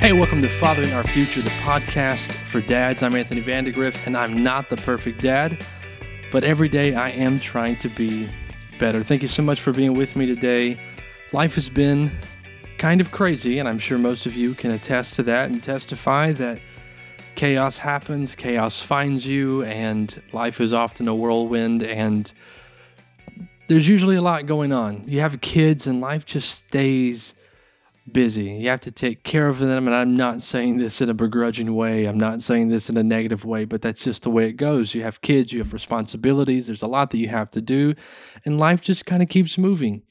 Hey, 0.00 0.14
welcome 0.14 0.40
to 0.40 0.48
Fathering 0.48 0.94
Our 0.94 1.04
Future, 1.04 1.42
the 1.42 1.50
podcast 1.50 2.32
for 2.32 2.62
dads. 2.62 3.02
I'm 3.02 3.14
Anthony 3.14 3.42
Vandegrift, 3.42 4.06
and 4.06 4.16
I'm 4.16 4.42
not 4.42 4.70
the 4.70 4.78
perfect 4.78 5.20
dad, 5.20 5.62
but 6.32 6.42
every 6.42 6.70
day 6.70 6.94
I 6.94 7.10
am 7.10 7.38
trying 7.38 7.76
to 7.80 7.90
be 7.90 8.26
better. 8.78 9.04
Thank 9.04 9.20
you 9.20 9.28
so 9.28 9.42
much 9.42 9.60
for 9.60 9.74
being 9.74 9.92
with 9.92 10.16
me 10.16 10.24
today. 10.24 10.80
Life 11.34 11.54
has 11.56 11.68
been 11.68 12.16
kind 12.78 13.02
of 13.02 13.12
crazy, 13.12 13.58
and 13.58 13.68
I'm 13.68 13.78
sure 13.78 13.98
most 13.98 14.24
of 14.24 14.34
you 14.34 14.54
can 14.54 14.70
attest 14.70 15.16
to 15.16 15.22
that 15.24 15.50
and 15.50 15.62
testify 15.62 16.32
that 16.32 16.60
chaos 17.34 17.76
happens, 17.76 18.34
chaos 18.34 18.80
finds 18.80 19.26
you, 19.26 19.64
and 19.64 20.22
life 20.32 20.62
is 20.62 20.72
often 20.72 21.08
a 21.08 21.14
whirlwind, 21.14 21.82
and 21.82 22.32
there's 23.68 23.86
usually 23.86 24.16
a 24.16 24.22
lot 24.22 24.46
going 24.46 24.72
on. 24.72 25.04
You 25.06 25.20
have 25.20 25.42
kids, 25.42 25.86
and 25.86 26.00
life 26.00 26.24
just 26.24 26.54
stays 26.54 27.34
busy. 28.12 28.44
You 28.44 28.68
have 28.68 28.80
to 28.80 28.90
take 28.90 29.24
care 29.24 29.46
of 29.46 29.58
them. 29.58 29.86
And 29.86 29.94
I'm 29.94 30.16
not 30.16 30.42
saying 30.42 30.78
this 30.78 31.00
in 31.00 31.08
a 31.08 31.14
begrudging 31.14 31.74
way. 31.74 32.06
I'm 32.06 32.18
not 32.18 32.42
saying 32.42 32.68
this 32.68 32.88
in 32.88 32.96
a 32.96 33.02
negative 33.02 33.44
way, 33.44 33.64
but 33.64 33.82
that's 33.82 34.02
just 34.02 34.22
the 34.22 34.30
way 34.30 34.48
it 34.48 34.52
goes. 34.52 34.94
You 34.94 35.02
have 35.02 35.20
kids, 35.20 35.52
you 35.52 35.60
have 35.60 35.72
responsibilities. 35.72 36.66
There's 36.66 36.82
a 36.82 36.86
lot 36.86 37.10
that 37.10 37.18
you 37.18 37.28
have 37.28 37.50
to 37.50 37.60
do. 37.60 37.94
And 38.44 38.58
life 38.58 38.80
just 38.80 39.06
kind 39.06 39.22
of 39.22 39.28
keeps 39.28 39.58
moving. 39.58 40.02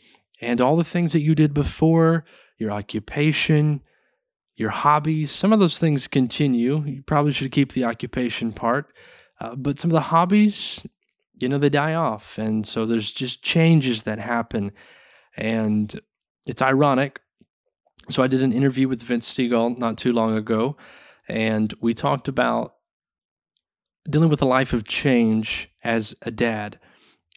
And 0.42 0.62
all 0.62 0.76
the 0.76 0.84
things 0.84 1.14
that 1.14 1.22
you 1.22 1.36
did 1.36 1.54
before, 1.54 2.26
your 2.58 2.72
occupation, 2.72 3.82
your 4.56 4.70
hobbies, 4.70 5.32
some 5.32 5.54
of 5.54 5.60
those 5.60 5.80
things 5.80 6.08
continue. 6.08 6.84
You 6.86 7.04
probably 7.04 7.32
should 7.32 7.52
keep 7.52 7.74
the 7.74 7.86
occupation 7.86 8.52
part. 8.52 8.94
Uh, 9.40 9.56
but 9.56 9.80
some 9.80 9.90
of 9.90 9.94
the 9.94 10.02
hobbies, 10.02 10.86
you 11.38 11.48
know, 11.48 11.58
they 11.58 11.70
die 11.70 11.94
off. 11.94 12.38
And 12.38 12.68
so 12.68 12.86
there's 12.86 13.12
just 13.12 13.42
changes 13.42 14.04
that 14.04 14.20
happen. 14.20 14.72
And 15.38 16.00
it's 16.46 16.62
ironic 16.62 17.22
so 18.10 18.24
I 18.24 18.28
did 18.28 18.42
an 18.42 18.52
interview 18.52 18.88
with 18.88 19.04
Vince 19.04 19.34
Stegall 19.34 19.78
not 19.78 19.98
too 19.98 20.12
long 20.12 20.36
ago, 20.36 20.78
and 21.28 21.74
we 21.82 21.94
talked 21.94 22.28
about 22.28 22.76
dealing 24.10 24.30
with 24.30 24.42
a 24.42 24.46
life 24.46 24.74
of 24.74 24.88
change 24.88 25.70
as 25.84 26.16
a 26.22 26.32
dad. 26.32 26.80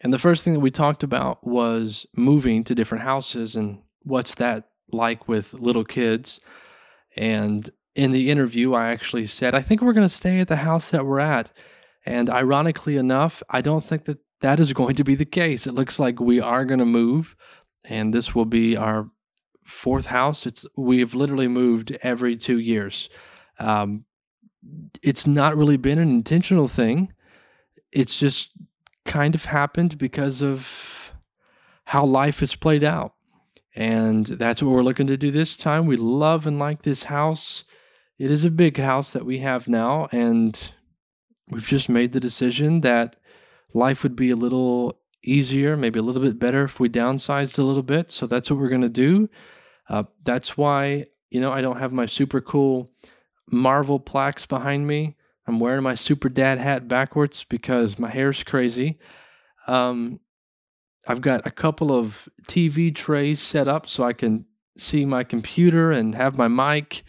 And 0.03 0.13
the 0.13 0.19
first 0.19 0.45
thing 0.45 0.55
that 0.55 0.61
we 0.61 0.71
talked 0.71 1.03
about 1.03 1.47
was 1.47 2.07
moving 2.17 2.65
to 2.65 2.75
different 2.75 3.05
houses 3.05 3.55
and 3.55 3.81
what's 4.03 4.35
that 4.37 4.69
like 4.91 5.29
with 5.29 5.55
little 5.55 5.85
kids. 5.85 6.41
And 7.17 7.69
in 7.95 8.13
the 8.13 8.31
interview, 8.31 8.75
I 8.75 8.91
actually 8.91 9.27
said, 9.27 9.55
I 9.55 9.61
think 9.61 9.81
we're 9.81 9.93
going 9.93 10.09
to 10.09 10.15
stay 10.15 10.41
at 10.41 10.49
the 10.49 10.57
house 10.57 10.91
that 10.91 11.07
we're 11.07 11.21
at. 11.21 11.53
And 12.05 12.31
ironically 12.31 12.97
enough, 12.97 13.43
I 13.49 13.61
don't 13.61 13.85
think 13.85 14.07
that 14.07 14.19
that 14.41 14.59
is 14.59 14.73
going 14.73 14.97
to 14.97 15.05
be 15.05 15.15
the 15.15 15.25
case. 15.25 15.67
It 15.67 15.75
looks 15.75 16.01
like 16.01 16.19
we 16.19 16.41
are 16.41 16.65
going 16.65 16.81
to 16.81 16.85
move, 16.85 17.37
and 17.85 18.13
this 18.13 18.35
will 18.35 18.45
be 18.45 18.77
our 18.77 19.09
fourth 19.65 20.07
house. 20.07 20.47
It's 20.47 20.67
we've 20.77 21.15
literally 21.15 21.49
moved 21.49 21.97
every 22.03 22.37
two 22.37 22.59
years. 22.59 23.09
Um, 23.59 24.05
it's 25.03 25.27
not 25.27 25.57
really 25.57 25.77
been 25.77 25.99
an 25.99 26.11
intentional 26.11 26.69
thing. 26.69 27.13
It's 27.91 28.19
just 28.19 28.51
kind 29.05 29.35
of 29.35 29.47
happened 29.47 29.99
because 29.99 30.43
of 30.43 31.13
how 31.85 32.05
life 32.05 32.41
has 32.41 32.55
played 32.55 32.85
out. 32.85 33.15
And 33.75 34.27
that's 34.27 34.63
what 34.63 34.71
we're 34.71 34.83
looking 34.83 35.07
to 35.07 35.17
do 35.17 35.31
this 35.31 35.57
time. 35.57 35.87
We 35.87 35.97
love 35.97 36.47
and 36.47 36.59
like 36.59 36.83
this 36.83 37.05
house. 37.05 37.65
It 38.19 38.31
is 38.31 38.45
a 38.45 38.51
big 38.51 38.79
house 38.79 39.13
that 39.13 39.25
we 39.25 39.39
have 39.39 39.67
now. 39.67 40.09
And 40.13 40.59
we've 41.49 41.67
just 41.67 41.89
made 41.89 42.13
the 42.13 42.21
decision 42.21 42.83
that 42.83 43.17
life 43.75 44.03
would 44.03 44.15
be 44.15 44.31
a 44.31 44.37
little 44.37 44.99
easier, 45.25 45.77
maybe 45.77 45.99
a 45.99 46.03
little 46.03 46.23
bit 46.23 46.39
better 46.39 46.65
if 46.65 46.81
we 46.81 46.89
downsized 46.89 47.59
a 47.59 47.63
little 47.63 47.83
bit. 47.83 48.11
So 48.11 48.27
that's 48.27 48.51
what 48.51 48.59
we're 48.59 48.69
going 48.69 48.83
to 48.83 48.89
do. 48.89 49.29
Uh, 49.89 50.05
that's 50.25 50.57
why, 50.57 51.07
you 51.31 51.41
know, 51.41 51.53
I 51.53 51.61
don't 51.61 51.79
have 51.79 51.93
my 51.93 52.07
super 52.07 52.41
cool 52.41 52.91
Marvel 53.51 54.01
plaques 54.01 54.47
behind 54.47 54.87
me. 54.87 55.17
I'm 55.47 55.59
wearing 55.61 55.83
my 55.83 55.95
super 55.95 56.29
dad 56.29 56.59
hat 56.59 56.89
backwards 56.89 57.45
because 57.45 57.99
my 57.99 58.11
hair's 58.11 58.43
crazy. 58.43 58.99
Um, 59.67 60.21
I've 61.07 61.21
got 61.21 61.47
a 61.47 61.51
couple 61.51 61.93
of 61.93 62.29
TV 62.45 62.95
trays 62.95 63.41
set 63.41 63.67
up 63.67 63.89
so 63.89 64.05
I 64.05 64.13
can 64.13 64.47
see 64.79 65.05
my 65.05 65.25
computer 65.25 65.91
and 65.91 66.15
have 66.15 66.37
my 66.37 66.49
mic. 66.49 67.03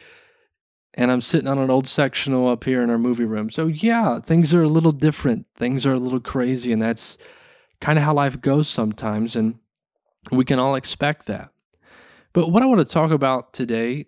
And 0.95 1.11
I'm 1.11 1.21
sitting 1.21 1.47
on 1.47 1.57
an 1.57 1.69
old 1.69 1.87
sectional 1.87 2.47
up 2.47 2.63
here 2.63 2.83
in 2.83 2.89
our 2.89 2.97
movie 2.97 3.25
room. 3.25 3.49
So, 3.49 3.67
yeah, 3.67 4.19
things 4.19 4.53
are 4.53 4.63
a 4.63 4.67
little 4.67 4.91
different. 4.91 5.45
Things 5.55 5.85
are 5.85 5.93
a 5.93 5.99
little 5.99 6.19
crazy. 6.19 6.71
And 6.71 6.81
that's 6.81 7.17
kind 7.83 7.99
of 7.99 8.05
how 8.05 8.13
life 8.13 8.39
goes 8.39 8.69
sometimes. 8.69 9.35
And 9.35 9.59
we 10.31 10.45
can 10.45 10.57
all 10.57 10.75
expect 10.75 11.25
that. 11.25 11.49
But 12.31 12.49
what 12.49 12.63
I 12.63 12.65
want 12.65 12.79
to 12.79 12.85
talk 12.85 13.11
about 13.11 13.51
today 13.51 14.05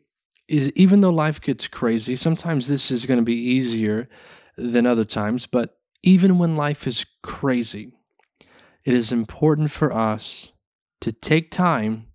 is 0.47 0.71
even 0.77 1.01
though 1.01 1.09
life 1.09 1.41
gets 1.41 1.67
crazy, 1.67 2.15
sometimes 2.15 2.69
this 2.69 2.89
is 2.89 3.05
going 3.05 3.19
to 3.19 3.25
be 3.25 3.35
easier 3.35 4.07
than 4.55 4.85
other 4.85 5.03
times. 5.03 5.45
But 5.45 5.77
even 6.03 6.37
when 6.37 6.55
life 6.55 6.87
is 6.87 7.05
crazy, 7.21 7.91
it 8.85 8.93
is 8.93 9.11
important 9.11 9.71
for 9.71 9.91
us 9.91 10.53
to 11.01 11.11
take 11.11 11.51
time 11.51 12.07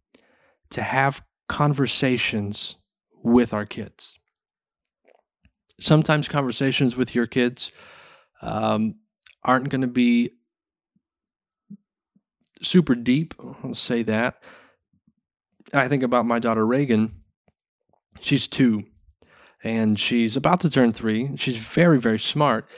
to 0.70 0.81
have 0.81 1.20
conversations 1.47 2.76
with 3.22 3.53
our 3.53 3.66
kids. 3.66 4.16
Sometimes 5.78 6.26
conversations 6.26 6.97
with 6.97 7.15
your 7.15 7.26
kids 7.26 7.70
um, 8.41 8.94
aren't 9.44 9.69
going 9.69 9.82
to 9.82 9.87
be 9.87 10.31
super 12.62 12.94
deep. 12.94 13.34
I'll 13.65 13.75
say 13.75 14.03
that. 14.04 14.43
I 15.72 15.88
think 15.88 16.03
about 16.03 16.26
my 16.26 16.38
daughter 16.38 16.66
Reagan. 16.66 17.15
She's 18.21 18.47
two, 18.47 18.84
and 19.62 19.98
she's 19.98 20.37
about 20.37 20.60
to 20.60 20.70
turn 20.70 20.93
three. 20.93 21.37
She's 21.37 21.56
very, 21.56 21.99
very 21.99 22.19
smart, 22.19 22.69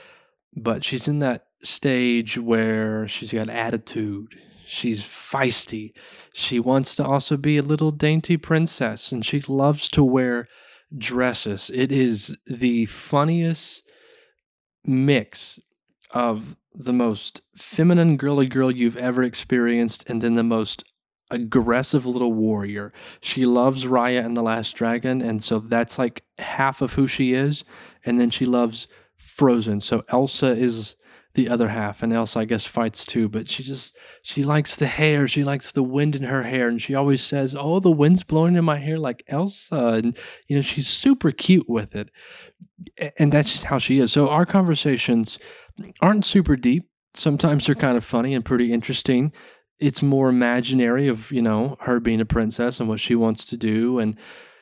but 0.55 0.83
she's 0.83 1.07
in 1.07 1.19
that 1.19 1.47
stage 1.63 2.37
where 2.37 3.07
she's 3.07 3.33
got 3.33 3.49
attitude. 3.49 4.39
She's 4.65 5.01
feisty. 5.01 5.93
She 6.33 6.59
wants 6.59 6.95
to 6.95 7.05
also 7.05 7.35
be 7.35 7.57
a 7.57 7.61
little 7.63 7.91
dainty 7.91 8.37
princess, 8.37 9.11
and 9.11 9.25
she 9.25 9.41
loves 9.41 9.87
to 9.89 10.03
wear 10.03 10.47
dresses. 10.97 11.71
It 11.73 11.91
is 11.91 12.37
the 12.45 12.85
funniest 12.85 13.83
mix 14.85 15.59
of 16.11 16.55
the 16.73 16.93
most 16.93 17.41
feminine 17.55 18.17
girly 18.17 18.47
girl 18.47 18.71
you've 18.71 18.97
ever 18.97 19.23
experienced, 19.23 20.09
and 20.09 20.21
then 20.21 20.35
the 20.35 20.43
most 20.43 20.83
aggressive 21.31 22.05
little 22.05 22.33
warrior. 22.33 22.93
She 23.21 23.45
loves 23.45 23.85
Raya 23.85 24.23
and 24.25 24.37
the 24.37 24.43
Last 24.43 24.73
Dragon, 24.73 25.21
and 25.21 25.43
so 25.43 25.59
that's 25.59 25.97
like 25.97 26.23
half 26.39 26.81
of 26.81 26.93
who 26.93 27.07
she 27.07 27.33
is. 27.33 27.63
And 28.05 28.19
then 28.19 28.29
she 28.29 28.45
loves 28.45 28.87
Frozen. 29.15 29.81
So 29.81 30.03
Elsa 30.09 30.51
is 30.51 30.95
the 31.35 31.49
other 31.49 31.69
half, 31.69 32.03
and 32.03 32.13
Elsa 32.13 32.39
I 32.39 32.45
guess 32.45 32.65
fights 32.65 33.05
too. 33.05 33.27
But 33.27 33.49
she 33.49 33.63
just 33.63 33.95
she 34.21 34.43
likes 34.43 34.75
the 34.75 34.87
hair. 34.87 35.27
She 35.27 35.43
likes 35.43 35.71
the 35.71 35.83
wind 35.83 36.15
in 36.15 36.23
her 36.23 36.43
hair, 36.43 36.67
and 36.67 36.81
she 36.81 36.95
always 36.95 37.23
says, 37.23 37.55
"Oh, 37.57 37.79
the 37.79 37.91
wind's 37.91 38.23
blowing 38.23 38.55
in 38.55 38.65
my 38.65 38.77
hair 38.77 38.99
like 38.99 39.23
Elsa." 39.27 39.85
And 39.87 40.17
you 40.47 40.55
know 40.55 40.61
she's 40.61 40.87
super 40.87 41.31
cute 41.31 41.69
with 41.69 41.95
it, 41.95 42.09
and 43.17 43.31
that's 43.31 43.51
just 43.51 43.65
how 43.65 43.77
she 43.77 43.99
is. 43.99 44.11
So 44.11 44.29
our 44.29 44.45
conversations 44.45 45.39
aren't 46.01 46.25
super 46.25 46.55
deep. 46.55 46.89
Sometimes 47.15 47.65
they're 47.65 47.75
kind 47.75 47.97
of 47.97 48.03
funny 48.03 48.33
and 48.33 48.45
pretty 48.45 48.71
interesting 48.71 49.31
it's 49.79 50.01
more 50.01 50.29
imaginary 50.29 51.07
of 51.07 51.31
you 51.31 51.41
know 51.41 51.75
her 51.81 51.99
being 51.99 52.21
a 52.21 52.25
princess 52.25 52.79
and 52.79 52.87
what 52.87 52.99
she 52.99 53.15
wants 53.15 53.43
to 53.45 53.57
do 53.57 53.99
and 53.99 54.17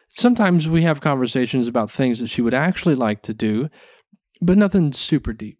sometimes 0.09 0.67
we 0.67 0.81
have 0.81 0.99
conversations 0.99 1.67
about 1.67 1.91
things 1.91 2.19
that 2.19 2.27
she 2.27 2.41
would 2.41 2.53
actually 2.53 2.95
like 2.95 3.21
to 3.21 3.33
do 3.33 3.69
but 4.41 4.57
nothing 4.57 4.91
super 4.91 5.31
deep 5.33 5.59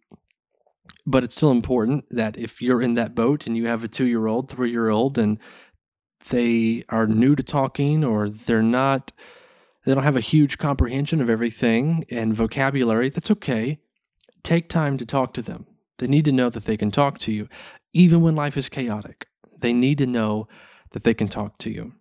but 1.05 1.23
it's 1.23 1.35
still 1.35 1.51
important 1.51 2.05
that 2.09 2.37
if 2.37 2.61
you're 2.61 2.81
in 2.81 2.93
that 2.95 3.15
boat 3.15 3.47
and 3.47 3.57
you 3.57 3.67
have 3.67 3.83
a 3.83 3.87
two 3.87 4.05
year 4.05 4.27
old 4.27 4.49
three 4.49 4.71
year 4.71 4.89
old 4.89 5.17
and 5.17 5.37
they 6.29 6.83
are 6.89 7.07
new 7.07 7.35
to 7.35 7.43
talking 7.43 8.03
or 8.03 8.29
they're 8.29 8.61
not 8.61 9.11
they 9.85 9.93
don't 9.93 10.03
have 10.03 10.17
a 10.17 10.21
huge 10.21 10.57
comprehension 10.57 11.21
of 11.21 11.29
everything 11.29 12.05
and 12.11 12.35
vocabulary 12.35 13.09
that's 13.09 13.31
okay 13.31 13.79
take 14.43 14.69
time 14.69 14.97
to 14.97 15.05
talk 15.05 15.33
to 15.33 15.41
them 15.41 15.65
they 15.97 16.07
need 16.07 16.25
to 16.25 16.31
know 16.31 16.49
that 16.49 16.65
they 16.65 16.77
can 16.77 16.91
talk 16.91 17.17
to 17.17 17.31
you 17.31 17.47
even 17.93 18.21
when 18.21 18.35
life 18.35 18.55
is 18.55 18.69
chaotic 18.69 19.27
they 19.61 19.73
need 19.73 19.97
to 19.99 20.05
know 20.05 20.47
that 20.91 21.03
they 21.03 21.13
can 21.13 21.27
talk 21.27 21.57
to 21.59 21.69
you. 21.69 21.93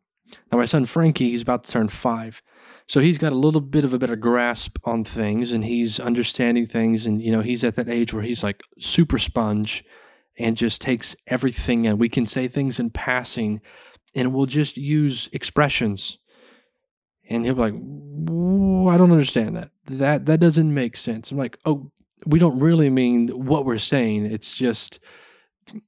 Now, 0.50 0.58
my 0.58 0.64
son 0.64 0.86
Frankie, 0.86 1.30
he's 1.30 1.42
about 1.42 1.64
to 1.64 1.70
turn 1.70 1.88
five. 1.88 2.42
So 2.90 2.98
he's 2.98 3.18
got 3.18 3.32
a 3.32 3.36
little 3.36 3.60
bit 3.60 3.84
of 3.84 3.94
a 3.94 4.00
better 4.00 4.16
grasp 4.16 4.76
on 4.82 5.04
things 5.04 5.52
and 5.52 5.62
he's 5.62 6.00
understanding 6.00 6.66
things. 6.66 7.06
And, 7.06 7.22
you 7.22 7.30
know, 7.30 7.40
he's 7.40 7.62
at 7.62 7.76
that 7.76 7.88
age 7.88 8.12
where 8.12 8.24
he's 8.24 8.42
like 8.42 8.62
super 8.80 9.16
sponge 9.16 9.84
and 10.36 10.56
just 10.56 10.80
takes 10.80 11.14
everything 11.28 11.84
in. 11.84 11.98
We 11.98 12.08
can 12.08 12.26
say 12.26 12.48
things 12.48 12.80
in 12.80 12.90
passing 12.90 13.60
and 14.12 14.34
we'll 14.34 14.46
just 14.46 14.76
use 14.76 15.28
expressions. 15.32 16.18
And 17.28 17.44
he'll 17.44 17.54
be 17.54 17.60
like, 17.60 17.74
I 17.74 18.98
don't 18.98 19.12
understand 19.12 19.54
that. 19.54 19.70
That 19.84 20.26
that 20.26 20.40
doesn't 20.40 20.74
make 20.74 20.96
sense. 20.96 21.30
I'm 21.30 21.38
like, 21.38 21.58
oh, 21.64 21.92
we 22.26 22.40
don't 22.40 22.58
really 22.58 22.90
mean 22.90 23.28
what 23.28 23.64
we're 23.64 23.78
saying. 23.78 24.26
It's 24.26 24.56
just 24.56 24.98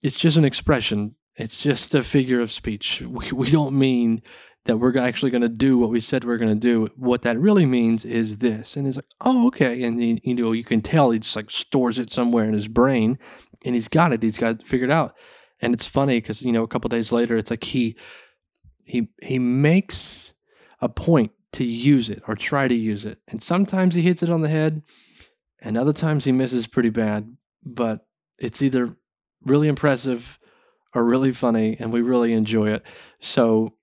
it's 0.04 0.20
just 0.20 0.36
an 0.36 0.44
expression. 0.44 1.16
It's 1.34 1.60
just 1.60 1.96
a 1.96 2.04
figure 2.04 2.40
of 2.40 2.52
speech. 2.52 3.02
We, 3.02 3.32
we 3.32 3.50
don't 3.50 3.76
mean 3.76 4.22
that 4.64 4.76
we're 4.76 4.96
actually 4.96 5.30
going 5.30 5.42
to 5.42 5.48
do 5.48 5.76
what 5.76 5.90
we 5.90 6.00
said 6.00 6.24
we're 6.24 6.38
going 6.38 6.52
to 6.52 6.54
do. 6.54 6.88
What 6.96 7.22
that 7.22 7.38
really 7.38 7.66
means 7.66 8.04
is 8.04 8.38
this. 8.38 8.76
And 8.76 8.86
he's 8.86 8.96
like, 8.96 9.08
oh, 9.20 9.48
okay. 9.48 9.82
And 9.82 10.00
he, 10.00 10.20
you 10.22 10.34
know, 10.34 10.52
you 10.52 10.64
can 10.64 10.80
tell 10.80 11.10
he 11.10 11.18
just 11.18 11.34
like 11.34 11.50
stores 11.50 11.98
it 11.98 12.12
somewhere 12.12 12.44
in 12.44 12.54
his 12.54 12.68
brain 12.68 13.18
and 13.64 13.74
he's 13.74 13.88
got 13.88 14.12
it. 14.12 14.22
He's 14.22 14.38
got 14.38 14.60
it 14.60 14.66
figured 14.66 14.90
out. 14.90 15.14
And 15.60 15.74
it's 15.74 15.86
funny 15.86 16.20
because, 16.20 16.42
you 16.42 16.52
know, 16.52 16.62
a 16.62 16.68
couple 16.68 16.88
days 16.88 17.10
later, 17.10 17.36
it's 17.36 17.50
like 17.50 17.64
he, 17.64 17.96
he, 18.84 19.08
he 19.20 19.38
makes 19.38 20.32
a 20.80 20.88
point 20.88 21.32
to 21.52 21.64
use 21.64 22.08
it 22.08 22.22
or 22.28 22.34
try 22.34 22.68
to 22.68 22.74
use 22.74 23.04
it. 23.04 23.18
And 23.28 23.42
sometimes 23.42 23.94
he 23.94 24.02
hits 24.02 24.22
it 24.22 24.30
on 24.30 24.42
the 24.42 24.48
head 24.48 24.82
and 25.60 25.76
other 25.76 25.92
times 25.92 26.24
he 26.24 26.32
misses 26.32 26.66
pretty 26.66 26.90
bad, 26.90 27.36
but 27.64 28.06
it's 28.38 28.62
either 28.62 28.96
really 29.44 29.68
impressive 29.68 30.38
or 30.94 31.04
really 31.04 31.32
funny 31.32 31.76
and 31.78 31.92
we 31.92 32.00
really 32.00 32.32
enjoy 32.32 32.70
it. 32.70 32.86
So 33.20 33.74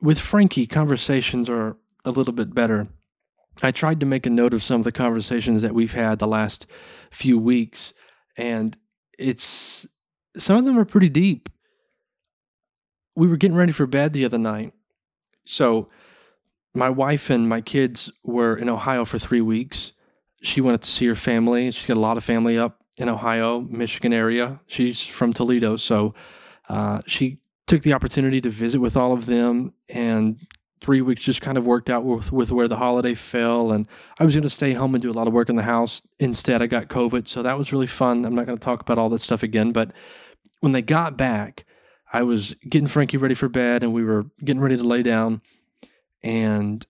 with 0.00 0.18
Frankie, 0.18 0.66
conversations 0.66 1.48
are 1.48 1.76
a 2.04 2.10
little 2.10 2.32
bit 2.32 2.54
better. 2.54 2.88
I 3.62 3.70
tried 3.70 4.00
to 4.00 4.06
make 4.06 4.26
a 4.26 4.30
note 4.30 4.54
of 4.54 4.62
some 4.62 4.80
of 4.80 4.84
the 4.84 4.92
conversations 4.92 5.62
that 5.62 5.74
we've 5.74 5.92
had 5.92 6.18
the 6.18 6.26
last 6.26 6.66
few 7.10 7.38
weeks, 7.38 7.92
and 8.36 8.76
it's 9.18 9.86
some 10.38 10.56
of 10.56 10.64
them 10.64 10.78
are 10.78 10.84
pretty 10.84 11.08
deep. 11.08 11.48
We 13.14 13.28
were 13.28 13.36
getting 13.36 13.56
ready 13.56 13.72
for 13.72 13.86
bed 13.86 14.12
the 14.12 14.24
other 14.24 14.38
night. 14.38 14.72
So, 15.44 15.88
my 16.72 16.88
wife 16.88 17.28
and 17.28 17.48
my 17.48 17.60
kids 17.60 18.10
were 18.22 18.56
in 18.56 18.68
Ohio 18.68 19.04
for 19.04 19.18
three 19.18 19.40
weeks. 19.40 19.92
She 20.42 20.60
wanted 20.60 20.82
to 20.82 20.90
see 20.90 21.06
her 21.06 21.16
family. 21.16 21.70
She's 21.72 21.86
got 21.86 21.96
a 21.96 22.00
lot 22.00 22.16
of 22.16 22.24
family 22.24 22.56
up 22.56 22.80
in 22.96 23.08
Ohio, 23.08 23.60
Michigan 23.60 24.12
area. 24.12 24.60
She's 24.66 25.04
from 25.04 25.32
Toledo. 25.32 25.76
So, 25.76 26.14
uh, 26.68 27.00
she 27.06 27.40
took 27.70 27.82
the 27.84 27.92
opportunity 27.92 28.40
to 28.40 28.50
visit 28.50 28.80
with 28.80 28.96
all 28.96 29.12
of 29.12 29.26
them 29.26 29.72
and 29.88 30.44
three 30.80 31.00
weeks 31.00 31.22
just 31.22 31.40
kind 31.40 31.56
of 31.56 31.64
worked 31.64 31.88
out 31.88 32.02
with, 32.02 32.32
with 32.32 32.50
where 32.50 32.66
the 32.66 32.76
holiday 32.76 33.14
fell 33.14 33.70
and 33.70 33.86
i 34.18 34.24
was 34.24 34.34
going 34.34 34.42
to 34.42 34.48
stay 34.48 34.72
home 34.72 34.92
and 34.92 35.00
do 35.00 35.08
a 35.08 35.12
lot 35.12 35.28
of 35.28 35.32
work 35.32 35.48
in 35.48 35.54
the 35.54 35.62
house. 35.62 36.02
Instead 36.18 36.62
i 36.62 36.66
got 36.66 36.88
covid 36.88 37.28
so 37.28 37.44
that 37.44 37.56
was 37.56 37.72
really 37.72 37.86
fun. 37.86 38.24
I'm 38.24 38.34
not 38.34 38.46
going 38.46 38.58
to 38.58 38.64
talk 38.64 38.80
about 38.80 38.98
all 38.98 39.08
that 39.10 39.20
stuff 39.20 39.44
again 39.44 39.70
but 39.70 39.92
when 40.58 40.72
they 40.72 40.82
got 40.82 41.16
back 41.16 41.64
i 42.12 42.24
was 42.24 42.56
getting 42.68 42.88
frankie 42.88 43.18
ready 43.18 43.36
for 43.36 43.48
bed 43.48 43.84
and 43.84 43.94
we 43.94 44.02
were 44.02 44.26
getting 44.44 44.60
ready 44.60 44.76
to 44.76 44.82
lay 44.82 45.04
down 45.04 45.40
and 46.24 46.84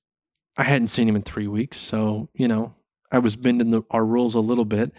i 0.56 0.62
hadn't 0.62 0.88
seen 0.88 1.11
him 1.11 1.17
in 1.17 1.21
three 1.21 1.47
weeks 1.47 1.77
so 1.77 2.31
you 2.32 2.49
know 2.49 2.73
i 3.12 3.19
was 3.19 3.37
bending 3.37 3.69
the, 3.69 3.82
our 3.91 4.06
rules 4.06 4.35
a 4.35 4.41
little 4.41 4.65
bit 4.65 4.93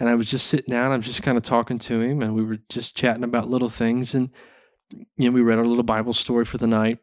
and 0.00 0.08
i 0.08 0.16
was 0.16 0.28
just 0.28 0.48
sitting 0.48 0.72
down 0.72 0.90
i'm 0.90 1.02
just 1.02 1.22
kind 1.22 1.38
of 1.38 1.44
talking 1.44 1.78
to 1.78 2.00
him 2.00 2.20
and 2.20 2.34
we 2.34 2.42
were 2.42 2.58
just 2.68 2.96
chatting 2.96 3.22
about 3.22 3.48
little 3.48 3.70
things 3.70 4.12
and 4.12 4.30
you 4.92 5.08
know, 5.18 5.30
we 5.30 5.42
read 5.42 5.58
our 5.58 5.66
little 5.66 5.82
Bible 5.82 6.12
story 6.12 6.44
for 6.44 6.58
the 6.58 6.66
night. 6.66 6.98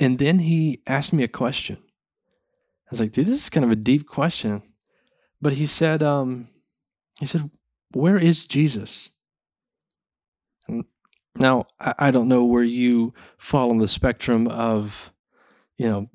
And 0.00 0.18
then 0.18 0.40
he 0.40 0.82
asked 0.86 1.12
me 1.12 1.22
a 1.22 1.28
question. 1.28 1.78
I 1.80 2.90
was 2.90 3.00
like, 3.00 3.12
dude, 3.12 3.26
this 3.26 3.42
is 3.42 3.50
kind 3.50 3.64
of 3.64 3.70
a 3.70 3.76
deep 3.76 4.06
question. 4.06 4.62
But 5.40 5.54
he 5.54 5.66
said, 5.66 6.02
um, 6.02 6.48
he 7.18 7.26
said, 7.26 7.50
where 7.92 8.18
is 8.18 8.46
Jesus? 8.46 9.10
And 10.68 10.84
now, 11.36 11.66
I, 11.80 11.94
I 11.98 12.10
don't 12.10 12.28
know 12.28 12.44
where 12.44 12.62
you 12.62 13.14
fall 13.38 13.70
on 13.70 13.78
the 13.78 13.88
spectrum 13.88 14.48
of, 14.48 15.12
you 15.76 15.88
know, 15.88 16.08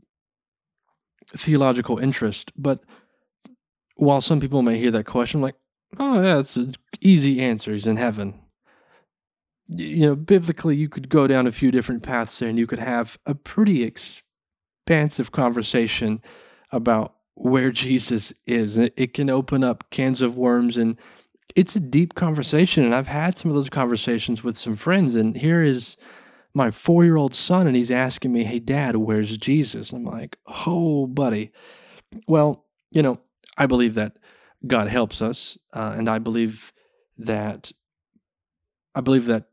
theological 1.36 1.98
interest, 1.98 2.52
but 2.56 2.82
while 3.96 4.22
some 4.22 4.40
people 4.40 4.62
may 4.62 4.78
hear 4.78 4.92
that 4.92 5.06
question, 5.06 5.42
like, 5.42 5.56
oh, 6.00 6.22
yeah, 6.22 6.40
it's 6.40 6.56
an 6.56 6.76
easy 7.02 7.42
answer. 7.42 7.74
He's 7.74 7.88
in 7.88 7.98
heaven 7.98 8.40
you 9.68 10.00
know, 10.00 10.16
biblically, 10.16 10.76
you 10.76 10.90
could 10.90 11.10
go 11.10 11.28
down 11.28 11.48
a 11.48 11.52
few 11.52 11.72
different 11.72 12.04
paths 12.04 12.40
there 12.40 12.50
and 12.50 12.58
you 12.58 12.68
could 12.68 12.80
have 12.80 13.18
a 13.26 13.36
pretty 13.36 13.84
expansive 13.84 15.32
conversation 15.32 16.22
about 16.72 17.16
where 17.36 17.72
Jesus 17.72 18.34
is. 18.46 18.78
It 18.78 19.14
can 19.14 19.30
open 19.30 19.64
up 19.64 19.90
cans 19.90 20.22
of 20.22 20.38
worms 20.38 20.78
and 20.78 20.98
it's 21.56 21.76
a 21.76 21.80
deep 21.80 22.16
conversation. 22.16 22.84
And 22.84 22.96
I've 22.96 23.08
had 23.08 23.38
some 23.38 23.50
of 23.52 23.56
those 23.56 23.70
conversations 23.70 24.44
with 24.44 24.58
some 24.58 24.76
friends. 24.76 25.16
And 25.16 25.36
here 25.36 25.64
is 25.64 25.98
my 26.54 26.72
four 26.72 27.04
year 27.04 27.18
old 27.18 27.36
son, 27.36 27.68
and 27.68 27.76
he's 27.76 27.92
asking 27.92 28.32
me, 28.32 28.44
Hey, 28.44 28.60
dad, 28.60 28.96
where's 28.96 29.38
Jesus? 29.38 29.92
I'm 29.92 30.06
like, 30.06 30.38
Oh, 30.66 31.08
buddy. 31.08 31.52
Well, 32.28 32.66
you 32.92 33.02
know, 33.02 33.20
I 33.58 33.66
believe 33.66 33.96
that 33.96 34.18
God 34.66 34.88
helps 34.88 35.22
us. 35.22 35.58
Uh, 35.74 35.94
and 35.98 36.10
I 36.10 36.20
believe 36.20 36.74
that. 37.18 37.72
I 38.96 39.02
believe 39.02 39.28
that 39.28 39.50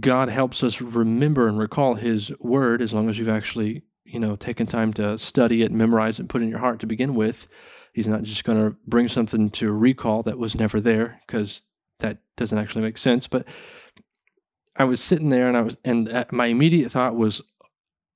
God 0.00 0.28
helps 0.28 0.62
us 0.62 0.80
remember 0.80 1.48
and 1.48 1.58
recall 1.58 1.94
His 1.94 2.32
Word 2.38 2.80
as 2.82 2.92
long 2.92 3.08
as 3.10 3.18
you've 3.18 3.28
actually, 3.28 3.82
you 4.04 4.20
know, 4.20 4.36
taken 4.36 4.66
time 4.66 4.92
to 4.94 5.18
study 5.18 5.62
it, 5.62 5.72
memorize 5.72 6.20
it, 6.20 6.28
put 6.28 6.40
it 6.40 6.44
in 6.44 6.50
your 6.50 6.60
heart 6.60 6.80
to 6.80 6.86
begin 6.86 7.14
with. 7.14 7.48
He's 7.92 8.08
not 8.08 8.22
just 8.22 8.44
going 8.44 8.58
to 8.58 8.76
bring 8.86 9.08
something 9.08 9.50
to 9.50 9.72
recall 9.72 10.22
that 10.22 10.38
was 10.38 10.54
never 10.54 10.80
there 10.80 11.20
because 11.26 11.62
that 11.98 12.18
doesn't 12.36 12.56
actually 12.56 12.82
make 12.82 12.96
sense. 12.96 13.26
But 13.26 13.46
I 14.76 14.84
was 14.84 15.00
sitting 15.02 15.28
there 15.28 15.48
and 15.48 15.56
I 15.56 15.62
was, 15.62 15.76
and 15.84 16.08
uh, 16.08 16.24
my 16.30 16.46
immediate 16.46 16.92
thought 16.92 17.16
was, 17.16 17.42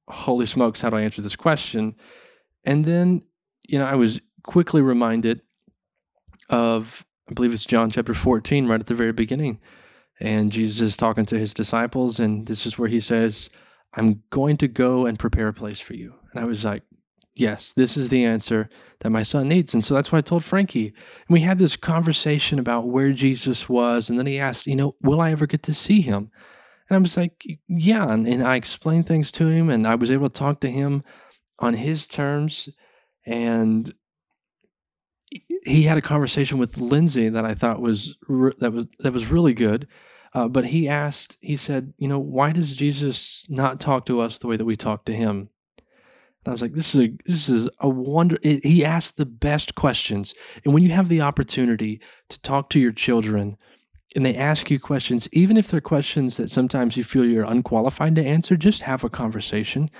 holy 0.08 0.46
smokes, 0.46 0.80
how 0.80 0.90
do 0.90 0.96
I 0.96 1.02
answer 1.02 1.20
this 1.20 1.36
question? 1.36 1.96
And 2.64 2.84
then, 2.84 3.22
you 3.68 3.78
know, 3.78 3.86
I 3.86 3.96
was 3.96 4.20
quickly 4.44 4.80
reminded 4.80 5.42
of, 6.48 7.04
I 7.28 7.34
believe 7.34 7.52
it's 7.52 7.64
John 7.64 7.90
chapter 7.90 8.14
14, 8.14 8.66
right 8.66 8.80
at 8.80 8.86
the 8.86 8.94
very 8.94 9.12
beginning 9.12 9.58
and 10.20 10.50
Jesus 10.50 10.80
is 10.80 10.96
talking 10.96 11.26
to 11.26 11.38
his 11.38 11.52
disciples, 11.52 12.18
and 12.18 12.46
this 12.46 12.66
is 12.66 12.78
where 12.78 12.88
he 12.88 13.00
says, 13.00 13.50
I'm 13.94 14.22
going 14.30 14.56
to 14.58 14.68
go 14.68 15.06
and 15.06 15.18
prepare 15.18 15.48
a 15.48 15.52
place 15.52 15.80
for 15.80 15.94
you. 15.94 16.14
And 16.32 16.42
I 16.42 16.46
was 16.46 16.64
like, 16.64 16.82
Yes, 17.38 17.74
this 17.74 17.98
is 17.98 18.08
the 18.08 18.24
answer 18.24 18.70
that 19.00 19.10
my 19.10 19.22
son 19.22 19.46
needs. 19.46 19.74
And 19.74 19.84
so 19.84 19.92
that's 19.92 20.10
why 20.10 20.18
I 20.18 20.22
told 20.22 20.42
Frankie. 20.42 20.86
And 20.86 20.94
we 21.28 21.40
had 21.40 21.58
this 21.58 21.76
conversation 21.76 22.58
about 22.58 22.88
where 22.88 23.12
Jesus 23.12 23.68
was. 23.68 24.08
And 24.08 24.18
then 24.18 24.24
he 24.26 24.38
asked, 24.38 24.66
You 24.66 24.76
know, 24.76 24.94
will 25.02 25.20
I 25.20 25.32
ever 25.32 25.46
get 25.46 25.62
to 25.64 25.74
see 25.74 26.00
him? 26.00 26.30
And 26.88 26.96
I 26.96 26.98
was 26.98 27.16
like, 27.16 27.44
Yeah. 27.68 28.10
And, 28.10 28.26
and 28.26 28.42
I 28.42 28.56
explained 28.56 29.06
things 29.06 29.30
to 29.32 29.48
him, 29.48 29.68
and 29.68 29.86
I 29.86 29.96
was 29.96 30.10
able 30.10 30.30
to 30.30 30.38
talk 30.38 30.60
to 30.60 30.70
him 30.70 31.02
on 31.58 31.74
his 31.74 32.06
terms. 32.06 32.70
And 33.26 33.92
he 35.66 35.82
had 35.82 35.98
a 35.98 36.02
conversation 36.02 36.58
with 36.58 36.78
Lindsay 36.78 37.28
that 37.28 37.44
I 37.44 37.54
thought 37.54 37.80
was 37.80 38.14
that 38.58 38.72
was 38.72 38.86
that 39.00 39.12
was 39.12 39.26
really 39.30 39.54
good. 39.54 39.86
Uh, 40.34 40.48
but 40.48 40.66
he 40.66 40.86
asked, 40.86 41.38
he 41.40 41.56
said, 41.56 41.94
you 41.96 42.06
know, 42.06 42.18
why 42.18 42.52
does 42.52 42.76
Jesus 42.76 43.46
not 43.48 43.80
talk 43.80 44.04
to 44.04 44.20
us 44.20 44.36
the 44.36 44.46
way 44.46 44.56
that 44.56 44.66
we 44.66 44.76
talk 44.76 45.06
to 45.06 45.14
him? 45.14 45.48
And 45.78 46.48
I 46.48 46.50
was 46.52 46.60
like, 46.60 46.74
this 46.74 46.94
is 46.94 47.00
a 47.00 47.12
this 47.24 47.48
is 47.48 47.68
a 47.80 47.88
wonder. 47.88 48.36
It, 48.42 48.64
he 48.64 48.84
asked 48.84 49.16
the 49.16 49.26
best 49.26 49.74
questions, 49.74 50.34
and 50.64 50.74
when 50.74 50.82
you 50.82 50.90
have 50.90 51.08
the 51.08 51.22
opportunity 51.22 52.00
to 52.28 52.40
talk 52.40 52.70
to 52.70 52.80
your 52.80 52.92
children, 52.92 53.56
and 54.14 54.24
they 54.24 54.36
ask 54.36 54.70
you 54.70 54.78
questions, 54.78 55.28
even 55.32 55.56
if 55.56 55.68
they're 55.68 55.80
questions 55.80 56.36
that 56.36 56.50
sometimes 56.50 56.96
you 56.96 57.04
feel 57.04 57.24
you're 57.24 57.44
unqualified 57.44 58.14
to 58.16 58.24
answer, 58.24 58.56
just 58.56 58.82
have 58.82 59.04
a 59.04 59.10
conversation. 59.10 59.90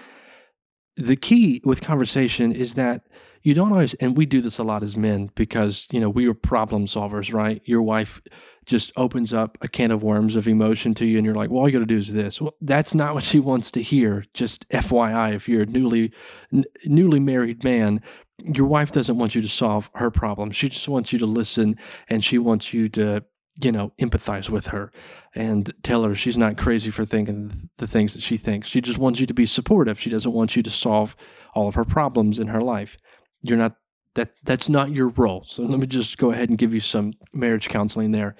The 0.96 1.16
key 1.16 1.60
with 1.64 1.80
conversation 1.82 2.52
is 2.52 2.74
that 2.74 3.02
you 3.42 3.54
don't 3.54 3.70
always 3.70 3.94
and 3.94 4.16
we 4.16 4.26
do 4.26 4.40
this 4.40 4.58
a 4.58 4.64
lot 4.64 4.82
as 4.82 4.96
men 4.96 5.30
because 5.34 5.86
you 5.90 6.00
know 6.00 6.10
we 6.10 6.26
are 6.26 6.34
problem 6.34 6.86
solvers 6.86 7.32
right? 7.32 7.62
Your 7.64 7.82
wife 7.82 8.20
just 8.64 8.92
opens 8.96 9.32
up 9.32 9.56
a 9.60 9.68
can 9.68 9.92
of 9.92 10.02
worms 10.02 10.34
of 10.34 10.48
emotion 10.48 10.94
to 10.94 11.06
you 11.06 11.18
and 11.18 11.24
you're 11.24 11.34
like 11.34 11.50
well 11.50 11.60
all 11.60 11.68
you 11.68 11.72
got 11.72 11.80
to 11.80 11.86
do 11.86 11.98
is 11.98 12.12
this. 12.12 12.40
Well 12.40 12.54
that's 12.60 12.94
not 12.94 13.14
what 13.14 13.24
she 13.24 13.38
wants 13.38 13.70
to 13.72 13.82
hear. 13.82 14.24
Just 14.34 14.68
fyi 14.70 15.34
if 15.34 15.48
you're 15.48 15.62
a 15.62 15.66
newly 15.66 16.12
n- 16.52 16.64
newly 16.86 17.20
married 17.20 17.62
man 17.62 18.00
your 18.42 18.66
wife 18.66 18.90
doesn't 18.90 19.16
want 19.16 19.34
you 19.34 19.42
to 19.42 19.48
solve 19.48 19.90
her 19.94 20.10
problem 20.10 20.50
she 20.50 20.68
just 20.68 20.88
wants 20.88 21.10
you 21.10 21.18
to 21.18 21.24
listen 21.24 21.74
and 22.08 22.22
she 22.22 22.36
wants 22.36 22.74
you 22.74 22.86
to 22.86 23.22
you 23.62 23.72
know 23.72 23.92
empathize 24.00 24.50
with 24.50 24.68
her 24.68 24.92
and 25.34 25.72
tell 25.82 26.04
her 26.04 26.14
she's 26.14 26.36
not 26.36 26.58
crazy 26.58 26.90
for 26.90 27.04
thinking 27.04 27.70
the 27.78 27.86
things 27.86 28.14
that 28.14 28.22
she 28.22 28.36
thinks 28.36 28.68
she 28.68 28.80
just 28.80 28.98
wants 28.98 29.18
you 29.18 29.26
to 29.26 29.34
be 29.34 29.46
supportive 29.46 29.98
she 29.98 30.10
doesn't 30.10 30.32
want 30.32 30.56
you 30.56 30.62
to 30.62 30.70
solve 30.70 31.16
all 31.54 31.68
of 31.68 31.75
her 31.75 31.84
problems 31.84 32.38
in 32.38 32.48
her 32.48 32.60
life 32.60 32.98
you're 33.42 33.56
not 33.56 33.76
that 34.16 34.30
that's 34.42 34.68
not 34.68 34.92
your 34.92 35.08
role. 35.08 35.44
So 35.46 35.62
let 35.62 35.78
me 35.78 35.86
just 35.86 36.18
go 36.18 36.32
ahead 36.32 36.48
and 36.48 36.58
give 36.58 36.75
you 36.75 36.80
some 36.80 37.12
marriage 37.32 37.68
counseling 37.68 38.10
there. 38.10 38.34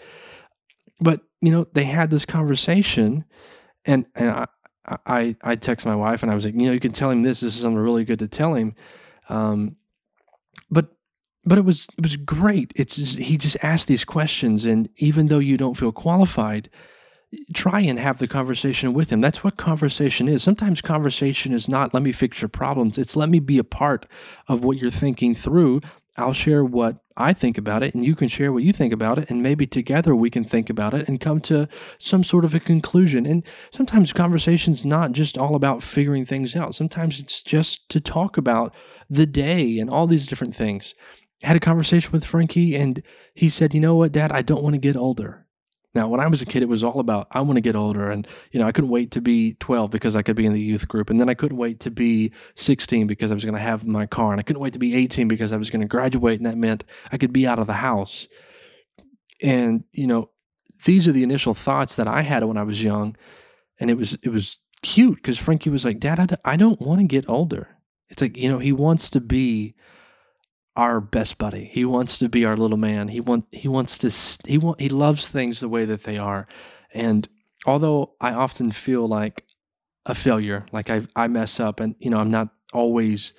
But 1.01 1.21
you 1.41 1.53
know, 1.53 1.67
they 1.73 1.85
had 1.85 2.11
this 2.11 2.25
conversation, 2.25 3.25
and 3.85 4.07
and 4.15 4.31
I 4.31 4.47
I 5.07 5.37
I 5.43 5.57
text 5.57 5.87
my 5.87 5.95
wife 5.95 6.23
and 6.23 6.33
I 6.33 6.35
was 6.35 6.45
like, 6.45 6.55
you 6.55 6.63
know, 6.63 6.73
you 6.73 6.81
can 6.81 6.93
tell 6.93 7.11
him 7.11 7.23
this. 7.23 7.41
This 7.41 7.55
is 7.55 7.63
something 7.63 7.79
really 7.79 8.05
good 8.05 8.19
to 8.19 8.29
tell 8.29 8.55
him. 8.55 8.75
Um, 9.29 9.77
but 10.71 10.96
but 11.47 11.59
it 11.59 11.65
was 11.65 11.87
it 11.97 12.03
was 12.03 12.17
great. 12.17 12.73
It's 12.75 12.97
he 12.97 13.39
just 13.39 13.57
asked 13.63 13.87
these 13.87 14.05
questions, 14.05 14.65
and 14.65 14.89
even 14.97 15.29
though 15.29 15.39
you 15.39 15.57
don't 15.57 15.77
feel 15.77 15.93
qualified, 15.93 16.69
try 17.55 17.81
and 17.81 17.99
have 17.99 18.19
the 18.19 18.27
conversation 18.27 18.93
with 18.93 19.11
him. 19.11 19.21
That's 19.21 19.45
what 19.45 19.57
conversation 19.57 20.29
is. 20.29 20.43
Sometimes 20.43 20.81
conversation 20.81 21.53
is 21.53 21.69
not 21.69 21.95
let 21.95 22.03
me 22.03 22.13
fix 22.13 22.43
your 22.43 22.49
problems. 22.49 22.99
It's 22.99 23.17
let 23.17 23.29
me 23.29 23.39
be 23.39 23.59
a 23.59 23.65
part 23.65 24.07
of 24.49 24.65
what 24.65 24.79
you're 24.79 24.91
thinking 24.91 25.35
through. 25.35 25.81
I'll 26.19 26.33
share 26.33 26.65
what 26.65 26.97
I 27.17 27.33
think 27.33 27.59
about 27.59 27.83
it, 27.83 27.95
and 27.95 28.05
you 28.05 28.15
can 28.15 28.29
share 28.29 28.53
what 28.53 28.63
you 28.63 28.73
think 28.73 28.93
about 28.93 29.19
it, 29.19 29.31
and 29.31 29.43
maybe 29.43 29.67
together 29.67 30.17
we 30.17 30.31
can 30.31 30.45
think 30.45 30.71
about 30.71 30.95
it 30.95 31.07
and 31.07 31.21
come 31.21 31.41
to 31.43 31.69
some 31.99 32.25
sort 32.25 32.45
of 32.45 32.55
a 32.55 32.61
conclusion. 32.61 33.27
And 33.27 33.45
sometimes 33.71 34.13
conversation's 34.13 34.85
not 34.85 35.13
just 35.13 35.39
all 35.39 35.55
about 35.55 35.83
figuring 35.83 36.25
things 36.25 36.57
out. 36.57 36.75
Sometimes 36.75 37.21
it's 37.21 37.43
just 37.43 37.89
to 37.91 38.01
talk 38.01 38.37
about 38.37 38.75
the 39.09 39.27
day 39.27 39.79
and 39.79 39.89
all 39.91 40.07
these 40.07 40.27
different 40.27 40.57
things. 40.57 40.95
Had 41.43 41.57
a 41.57 41.61
conversation 41.61 42.13
with 42.13 42.25
Frankie, 42.25 42.75
and 42.75 43.03
he 43.35 43.49
said, 43.49 43.75
"You 43.75 43.81
know 43.81 43.95
what, 43.95 44.13
Dad? 44.13 44.33
I 44.33 44.43
don't 44.43 44.63
want 44.63 44.75
to 44.75 44.79
get 44.81 44.97
older." 44.97 45.47
Now, 45.97 46.09
when 46.09 46.21
I 46.21 46.27
was 46.27 46.43
a 46.43 46.47
kid, 46.47 46.63
it 46.63 46.69
was 46.69 46.85
all 46.85 47.01
about 47.01 47.27
I 47.31 47.41
want 47.41 47.57
to 47.57 47.63
get 47.63 47.75
older, 47.75 48.11
and 48.11 48.29
you 48.53 48.61
know 48.61 48.67
I 48.67 48.73
couldn't 48.73 48.91
wait 48.91 49.11
to 49.13 49.23
be 49.23 49.55
12 49.61 49.91
because 49.91 50.15
I 50.15 50.21
could 50.21 50.37
be 50.37 50.45
in 50.45 50.53
the 50.53 50.61
youth 50.61 50.89
group, 50.89 51.09
and 51.09 51.19
then 51.19 51.31
I 51.31 51.35
couldn't 51.35 51.57
wait 51.57 51.81
to 51.81 51.91
be 51.91 52.33
16 52.55 53.07
because 53.07 53.31
I 53.31 53.35
was 53.35 53.45
going 53.47 53.55
to 53.55 53.61
have 53.61 53.87
my 53.87 54.05
car, 54.05 54.33
and 54.33 54.39
I 54.39 54.43
couldn't 54.43 54.61
wait 54.61 54.75
to 54.75 54.79
be 54.79 54.95
18 54.95 55.27
because 55.27 55.53
I 55.53 55.57
was 55.57 55.71
going 55.71 55.81
to 55.81 55.87
graduate, 55.87 56.39
and 56.39 56.45
that 56.45 56.59
meant 56.59 56.85
I 57.13 57.17
could 57.17 57.33
be 57.33 57.47
out 57.47 57.59
of 57.59 57.67
the 57.67 57.75
house. 57.75 58.29
And 59.43 59.85
you 59.93 60.07
know, 60.07 60.29
these 60.85 61.09
are 61.09 61.13
the 61.13 61.23
initial 61.23 61.55
thoughts 61.55 61.97
that 61.97 62.07
I 62.07 62.21
had 62.21 62.45
when 62.45 62.59
I 62.59 62.63
was 62.63 62.85
young, 62.85 63.17
and 63.81 63.89
it 63.89 63.97
was 63.97 64.19
it 64.23 64.29
was 64.29 64.59
cute 64.83 65.17
because 65.17 65.39
Frankie 65.39 65.71
was 65.71 65.87
like, 65.87 65.99
"Dad, 65.99 66.39
I 66.45 66.57
don't 66.57 66.81
want 66.81 67.01
to 67.01 67.07
get 67.07 67.27
older." 67.27 67.69
It's 68.11 68.21
like 68.21 68.37
you 68.37 68.51
know 68.51 68.59
he 68.59 68.73
wants 68.73 69.09
to 69.11 69.21
be 69.21 69.75
our 70.77 71.01
best 71.01 71.39
buddy. 71.39 71.65
He 71.65 71.85
wants 71.85 72.19
to 72.19 72.29
be 72.29 72.45
our 72.45 72.57
little 72.57 72.77
man. 72.77 73.09
He 73.09 73.21
want 73.21 73.47
he 73.51 73.69
wants 73.69 73.99
to 73.99 74.11
he 74.49 74.59
want 74.59 74.81
he 74.81 74.89
loves 74.89 75.29
things 75.29 75.61
the 75.61 75.69
way 75.69 75.85
that 75.87 76.05
they 76.05 76.19
are. 76.19 76.47
And 76.93 77.29
although 77.65 78.13
I 78.21 78.33
often 78.33 78.71
feel 78.71 79.09
like 79.09 79.45
a 80.05 80.15
failure, 80.15 80.67
like 80.73 80.91
I 80.91 81.07
I 81.17 81.29
mess 81.29 81.59
up 81.59 81.81
and 81.81 81.95
you 81.99 82.11
know, 82.11 82.19
I'm 82.19 82.31
not 82.31 82.51
always 82.73 83.33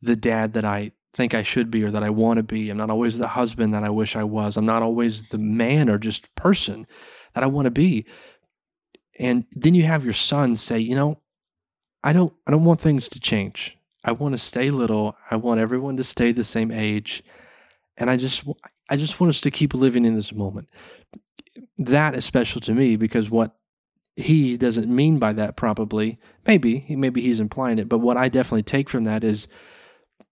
the 0.00 0.16
dad 0.16 0.52
that 0.54 0.64
I 0.64 0.92
think 1.14 1.34
I 1.34 1.42
should 1.42 1.70
be 1.70 1.82
or 1.82 1.90
that 1.90 2.02
I 2.02 2.10
want 2.10 2.38
to 2.38 2.42
be. 2.42 2.70
I'm 2.70 2.76
not 2.76 2.90
always 2.90 3.18
the 3.18 3.28
husband 3.28 3.74
that 3.74 3.84
I 3.84 3.90
wish 3.90 4.16
I 4.16 4.24
was. 4.24 4.56
I'm 4.56 4.66
not 4.66 4.82
always 4.82 5.24
the 5.24 5.38
man 5.38 5.88
or 5.88 5.98
just 5.98 6.34
person 6.34 6.86
that 7.34 7.44
I 7.44 7.46
want 7.46 7.66
to 7.66 7.70
be. 7.70 8.04
And 9.18 9.46
then 9.52 9.74
you 9.74 9.84
have 9.84 10.04
your 10.04 10.12
son 10.12 10.56
say, 10.56 10.78
"You 10.78 10.94
know, 10.94 11.20
I 12.02 12.12
don't 12.12 12.32
I 12.46 12.50
don't 12.50 12.64
want 12.64 12.80
things 12.80 13.08
to 13.08 13.20
change. 13.20 13.76
I 14.04 14.12
want 14.12 14.32
to 14.34 14.38
stay 14.38 14.70
little. 14.70 15.16
I 15.30 15.36
want 15.36 15.60
everyone 15.60 15.96
to 15.96 16.04
stay 16.04 16.32
the 16.32 16.44
same 16.44 16.70
age. 16.70 17.22
And 17.96 18.10
I 18.10 18.16
just 18.16 18.44
I 18.88 18.96
just 18.96 19.18
want 19.18 19.30
us 19.30 19.40
to 19.42 19.50
keep 19.50 19.72
living 19.72 20.04
in 20.04 20.14
this 20.14 20.32
moment. 20.32 20.68
That 21.78 22.14
is 22.14 22.24
special 22.24 22.60
to 22.62 22.74
me 22.74 22.96
because 22.96 23.30
what 23.30 23.56
he 24.16 24.56
doesn't 24.56 24.88
mean 24.88 25.18
by 25.18 25.32
that 25.32 25.56
probably 25.56 26.18
maybe 26.46 26.86
maybe 26.88 27.20
he's 27.20 27.40
implying 27.40 27.78
it 27.78 27.88
but 27.88 27.98
what 27.98 28.16
i 28.16 28.28
definitely 28.28 28.62
take 28.62 28.88
from 28.88 29.04
that 29.04 29.24
is 29.24 29.48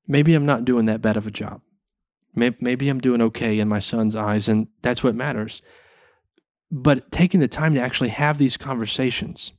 maybe 0.06 0.34
i'm 0.34 0.46
not 0.46 0.64
doing 0.64 0.86
that 0.86 1.02
bad 1.02 1.16
of 1.16 1.26
a 1.26 1.30
job 1.30 1.60
maybe, 2.34 2.56
maybe 2.60 2.88
i'm 2.88 3.00
doing 3.00 3.20
okay 3.20 3.58
in 3.58 3.68
my 3.68 3.80
son's 3.80 4.14
eyes 4.14 4.48
and 4.48 4.68
that's 4.82 5.02
what 5.02 5.14
matters 5.14 5.62
but 6.70 7.10
taking 7.10 7.40
the 7.40 7.48
time 7.48 7.74
to 7.74 7.80
actually 7.80 8.10
have 8.10 8.38
these 8.38 8.56
conversations 8.56 9.52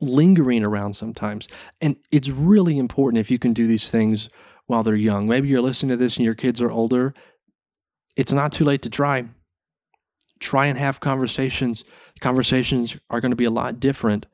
lingering 0.00 0.64
around 0.64 0.94
sometimes. 0.94 1.48
And 1.80 1.96
it's 2.10 2.28
really 2.28 2.78
important 2.78 3.20
if 3.20 3.30
you 3.30 3.38
can 3.38 3.52
do 3.52 3.66
these 3.66 3.90
things 3.90 4.28
while 4.66 4.82
they're 4.82 4.94
young. 4.94 5.26
Maybe 5.26 5.48
you're 5.48 5.62
listening 5.62 5.90
to 5.90 5.96
this 5.96 6.16
and 6.16 6.24
your 6.24 6.34
kids 6.34 6.60
are 6.60 6.70
older. 6.70 7.14
It's 8.16 8.32
not 8.32 8.52
too 8.52 8.64
late 8.64 8.82
to 8.82 8.90
try. 8.90 9.24
Try 10.40 10.66
and 10.66 10.78
have 10.78 11.00
conversations. 11.00 11.84
Conversations 12.20 12.96
are 13.10 13.20
going 13.20 13.30
to 13.32 13.36
be 13.36 13.44
a 13.44 13.50
lot 13.50 13.80
different, 13.80 14.26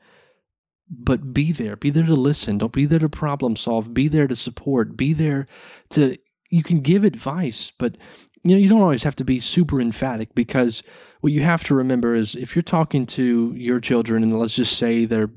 but 0.91 1.33
be 1.33 1.53
there. 1.53 1.77
Be 1.77 1.91
there 1.91 2.05
to 2.05 2.15
listen. 2.15 2.59
Don't 2.59 2.73
be 2.73 2.87
there 2.87 2.99
to 2.99 3.09
problem 3.09 3.57
solve. 3.57 3.95
Be 3.95 4.09
there 4.09 4.27
to 4.27 4.37
support. 4.37 4.97
Be 4.97 5.13
there 5.13 5.47
to, 5.91 6.19
you 6.51 6.63
can 6.63 6.81
give 6.81 7.05
advice, 7.05 7.73
but 7.79 7.97
you 8.43 8.55
know, 8.55 8.61
you 8.61 8.69
don't 8.69 8.83
always 8.83 9.05
have 9.05 9.17
to 9.17 9.25
be 9.25 9.41
super 9.41 9.81
emphatic 9.81 10.35
because 10.35 10.83
what 11.23 11.33
you 11.33 11.43
have 11.43 11.65
to 11.65 11.75
remember 11.75 12.15
is 12.15 12.35
if 12.35 12.55
you're 12.55 12.63
talking 12.63 13.07
to 13.07 13.55
your 13.57 13.81
children 13.81 14.23
and 14.23 14.39
let's 14.39 14.57
just 14.57 14.77
say 14.77 15.07
they're 15.07 15.31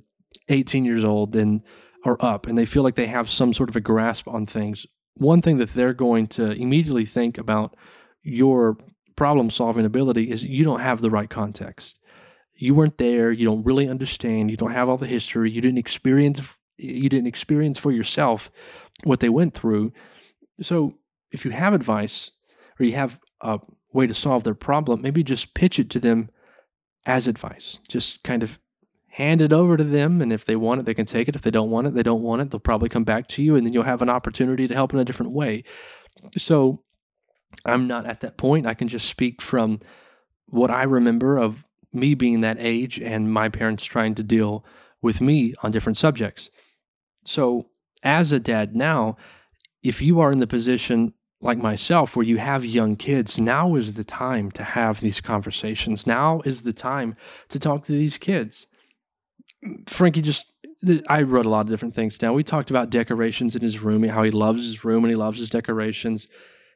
18 0.49 0.85
years 0.85 1.03
old 1.03 1.35
and 1.35 1.61
or 2.05 2.23
up 2.23 2.47
and 2.47 2.57
they 2.57 2.65
feel 2.65 2.83
like 2.83 2.95
they 2.95 3.07
have 3.07 3.29
some 3.29 3.53
sort 3.53 3.69
of 3.69 3.75
a 3.75 3.81
grasp 3.81 4.27
on 4.27 4.45
things, 4.45 4.85
one 5.15 5.41
thing 5.41 5.57
that 5.57 5.73
they're 5.73 5.93
going 5.93 6.27
to 6.27 6.51
immediately 6.51 7.05
think 7.05 7.37
about 7.37 7.75
your 8.21 8.77
problem 9.15 9.49
solving 9.49 9.85
ability 9.85 10.29
is 10.29 10.43
you 10.43 10.63
don't 10.63 10.79
have 10.79 11.01
the 11.01 11.09
right 11.09 11.29
context. 11.29 11.99
You 12.55 12.75
weren't 12.75 12.97
there, 12.97 13.31
you 13.31 13.45
don't 13.45 13.63
really 13.63 13.87
understand, 13.87 14.49
you 14.49 14.57
don't 14.57 14.71
have 14.71 14.89
all 14.89 14.97
the 14.97 15.07
history, 15.07 15.51
you 15.51 15.61
didn't 15.61 15.79
experience 15.79 16.41
you 16.77 17.09
didn't 17.09 17.27
experience 17.27 17.79
for 17.79 17.91
yourself 17.91 18.51
what 19.03 19.19
they 19.19 19.29
went 19.29 19.53
through. 19.53 19.91
So, 20.61 20.95
if 21.31 21.43
you 21.43 21.51
have 21.51 21.73
advice 21.73 22.31
or 22.79 22.85
you 22.85 22.93
have 22.93 23.19
a 23.41 23.59
way 23.91 24.07
to 24.07 24.13
solve 24.13 24.43
their 24.43 24.53
problem, 24.53 25.01
maybe 25.01 25.23
just 25.23 25.53
pitch 25.53 25.79
it 25.79 25.89
to 25.91 25.99
them 25.99 26.29
as 27.05 27.27
advice. 27.27 27.79
Just 27.89 28.23
kind 28.23 28.43
of 28.43 28.59
hand 29.17 29.41
it 29.41 29.51
over 29.51 29.75
to 29.77 29.83
them. 29.83 30.21
And 30.21 30.31
if 30.31 30.45
they 30.45 30.55
want 30.55 30.79
it, 30.79 30.85
they 30.85 30.93
can 30.93 31.07
take 31.07 31.27
it. 31.27 31.35
If 31.35 31.41
they 31.41 31.49
don't 31.49 31.71
want 31.71 31.87
it, 31.87 31.95
they 31.95 32.03
don't 32.03 32.21
want 32.21 32.43
it. 32.43 32.51
They'll 32.51 32.59
probably 32.59 32.87
come 32.87 33.03
back 33.03 33.27
to 33.29 33.41
you 33.41 33.55
and 33.55 33.65
then 33.65 33.73
you'll 33.73 33.81
have 33.81 34.03
an 34.03 34.11
opportunity 34.11 34.67
to 34.67 34.75
help 34.75 34.93
in 34.93 34.99
a 34.99 35.05
different 35.05 35.31
way. 35.31 35.63
So 36.37 36.83
I'm 37.65 37.87
not 37.87 38.05
at 38.05 38.19
that 38.19 38.37
point. 38.37 38.67
I 38.67 38.75
can 38.75 38.87
just 38.87 39.09
speak 39.09 39.41
from 39.41 39.79
what 40.45 40.69
I 40.69 40.83
remember 40.83 41.39
of 41.39 41.65
me 41.91 42.13
being 42.13 42.41
that 42.41 42.57
age 42.59 42.99
and 42.99 43.33
my 43.33 43.49
parents 43.49 43.85
trying 43.85 44.13
to 44.15 44.23
deal 44.23 44.63
with 45.01 45.19
me 45.19 45.55
on 45.63 45.71
different 45.71 45.97
subjects. 45.97 46.51
So, 47.25 47.69
as 48.03 48.31
a 48.31 48.39
dad 48.39 48.75
now, 48.75 49.17
if 49.81 49.99
you 49.99 50.19
are 50.19 50.31
in 50.31 50.39
the 50.39 50.45
position 50.45 51.13
like 51.41 51.57
myself 51.57 52.15
where 52.15 52.25
you 52.25 52.37
have 52.37 52.63
young 52.63 52.95
kids, 52.95 53.39
now 53.39 53.73
is 53.73 53.93
the 53.93 54.03
time 54.03 54.51
to 54.51 54.63
have 54.63 55.01
these 55.01 55.21
conversations. 55.21 56.05
Now 56.05 56.41
is 56.45 56.61
the 56.61 56.73
time 56.73 57.15
to 57.49 57.57
talk 57.57 57.83
to 57.85 57.91
these 57.91 58.19
kids. 58.19 58.67
Frankie 59.87 60.21
just 60.21 60.53
I 61.09 61.23
wrote 61.23 61.45
a 61.45 61.49
lot 61.49 61.61
of 61.61 61.69
different 61.69 61.95
things 61.95 62.17
down. 62.17 62.35
We 62.35 62.43
talked 62.43 62.69
about 62.69 62.89
decorations 62.89 63.55
in 63.55 63.61
his 63.61 63.79
room, 63.79 64.03
how 64.03 64.23
he 64.23 64.31
loves 64.31 64.65
his 64.65 64.83
room 64.83 65.03
and 65.03 65.09
he 65.09 65.15
loves 65.15 65.39
his 65.39 65.49
decorations. 65.49 66.27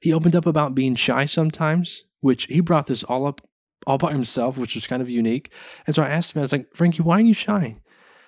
He 0.01 0.11
opened 0.11 0.35
up 0.35 0.47
about 0.47 0.73
being 0.73 0.95
shy 0.95 1.25
sometimes, 1.25 2.05
which 2.19 2.45
he 2.45 2.59
brought 2.61 2.87
this 2.87 3.03
all 3.03 3.27
up 3.27 3.47
all 3.87 3.97
by 3.97 4.11
himself, 4.11 4.57
which 4.57 4.75
was 4.75 4.87
kind 4.87 5.01
of 5.01 5.09
unique. 5.09 5.51
And 5.85 5.95
so 5.95 6.03
I 6.03 6.09
asked 6.09 6.35
him, 6.35 6.39
I 6.39 6.43
was 6.43 6.51
like, 6.51 6.67
Frankie, 6.75 7.03
why 7.03 7.17
are 7.17 7.21
you 7.21 7.33
shy? 7.33 7.77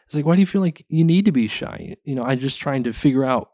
It's 0.06 0.16
like, 0.16 0.26
why 0.26 0.36
do 0.36 0.42
you 0.42 0.48
feel 0.48 0.62
like 0.62 0.86
you 0.90 1.04
need 1.04 1.26
to 1.26 1.32
be 1.32 1.48
shy? 1.48 1.96
You 2.04 2.16
know, 2.16 2.24
I'm 2.24 2.40
just 2.40 2.60
trying 2.60 2.84
to 2.84 2.94
figure 2.94 3.24
out 3.24 3.52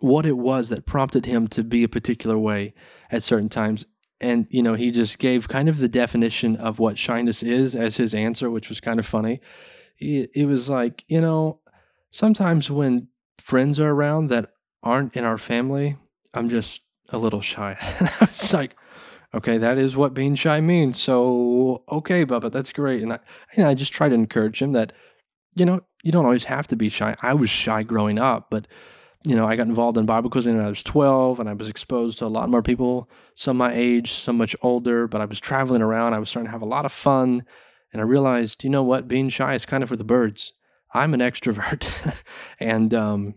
what 0.00 0.26
it 0.26 0.36
was 0.36 0.68
that 0.68 0.86
prompted 0.86 1.26
him 1.26 1.48
to 1.48 1.62
be 1.62 1.84
a 1.84 1.88
particular 1.88 2.38
way 2.38 2.74
at 3.10 3.22
certain 3.22 3.48
times. 3.48 3.86
And, 4.20 4.46
you 4.50 4.62
know, 4.62 4.74
he 4.74 4.90
just 4.90 5.18
gave 5.18 5.48
kind 5.48 5.68
of 5.68 5.78
the 5.78 5.88
definition 5.88 6.56
of 6.56 6.78
what 6.78 6.98
shyness 6.98 7.42
is 7.42 7.74
as 7.74 7.96
his 7.96 8.14
answer, 8.14 8.50
which 8.50 8.68
was 8.68 8.80
kind 8.80 9.00
of 9.00 9.06
funny 9.06 9.40
it, 10.02 10.30
it 10.34 10.46
was 10.46 10.68
like, 10.68 11.04
you 11.08 11.20
know, 11.20 11.60
sometimes 12.10 12.70
when 12.70 13.08
friends 13.38 13.78
are 13.80 13.90
around 13.90 14.28
that 14.28 14.50
aren't 14.82 15.14
in 15.14 15.24
our 15.24 15.38
family, 15.38 15.96
I'm 16.34 16.48
just 16.48 16.82
a 17.10 17.18
little 17.18 17.40
shy. 17.40 17.76
and 17.98 18.08
I 18.08 18.26
was 18.26 18.52
like, 18.52 18.76
okay, 19.34 19.58
that 19.58 19.78
is 19.78 19.96
what 19.96 20.14
being 20.14 20.34
shy 20.34 20.60
means. 20.60 21.00
So, 21.00 21.84
okay, 21.90 22.24
Bubba, 22.24 22.50
that's 22.52 22.72
great. 22.72 23.02
And 23.02 23.14
I, 23.14 23.18
and 23.56 23.66
I 23.66 23.74
just 23.74 23.92
try 23.92 24.08
to 24.08 24.14
encourage 24.14 24.60
him 24.60 24.72
that, 24.72 24.92
you 25.54 25.64
know, 25.64 25.80
you 26.02 26.12
don't 26.12 26.24
always 26.24 26.44
have 26.44 26.66
to 26.68 26.76
be 26.76 26.88
shy. 26.88 27.16
I 27.22 27.34
was 27.34 27.50
shy 27.50 27.82
growing 27.82 28.18
up, 28.18 28.48
but, 28.50 28.66
you 29.26 29.36
know, 29.36 29.46
I 29.46 29.56
got 29.56 29.68
involved 29.68 29.96
in 29.98 30.06
Bible 30.06 30.30
quizzing 30.30 30.56
when 30.56 30.66
I 30.66 30.68
was 30.68 30.82
12 30.82 31.38
and 31.38 31.48
I 31.48 31.52
was 31.52 31.68
exposed 31.68 32.18
to 32.18 32.26
a 32.26 32.28
lot 32.28 32.50
more 32.50 32.62
people, 32.62 33.08
some 33.36 33.56
my 33.56 33.72
age, 33.72 34.12
some 34.12 34.36
much 34.36 34.56
older, 34.62 35.06
but 35.06 35.20
I 35.20 35.26
was 35.26 35.38
traveling 35.38 35.82
around. 35.82 36.14
I 36.14 36.18
was 36.18 36.28
starting 36.28 36.48
to 36.48 36.52
have 36.52 36.62
a 36.62 36.66
lot 36.66 36.84
of 36.84 36.92
fun. 36.92 37.44
And 37.92 38.00
I 38.00 38.04
realized, 38.04 38.64
you 38.64 38.70
know 38.70 38.82
what, 38.82 39.08
being 39.08 39.28
shy 39.28 39.54
is 39.54 39.66
kind 39.66 39.82
of 39.82 39.88
for 39.88 39.96
the 39.96 40.04
birds. 40.04 40.52
I'm 40.94 41.14
an 41.14 41.20
extrovert. 41.20 42.22
and 42.60 42.92
um, 42.94 43.34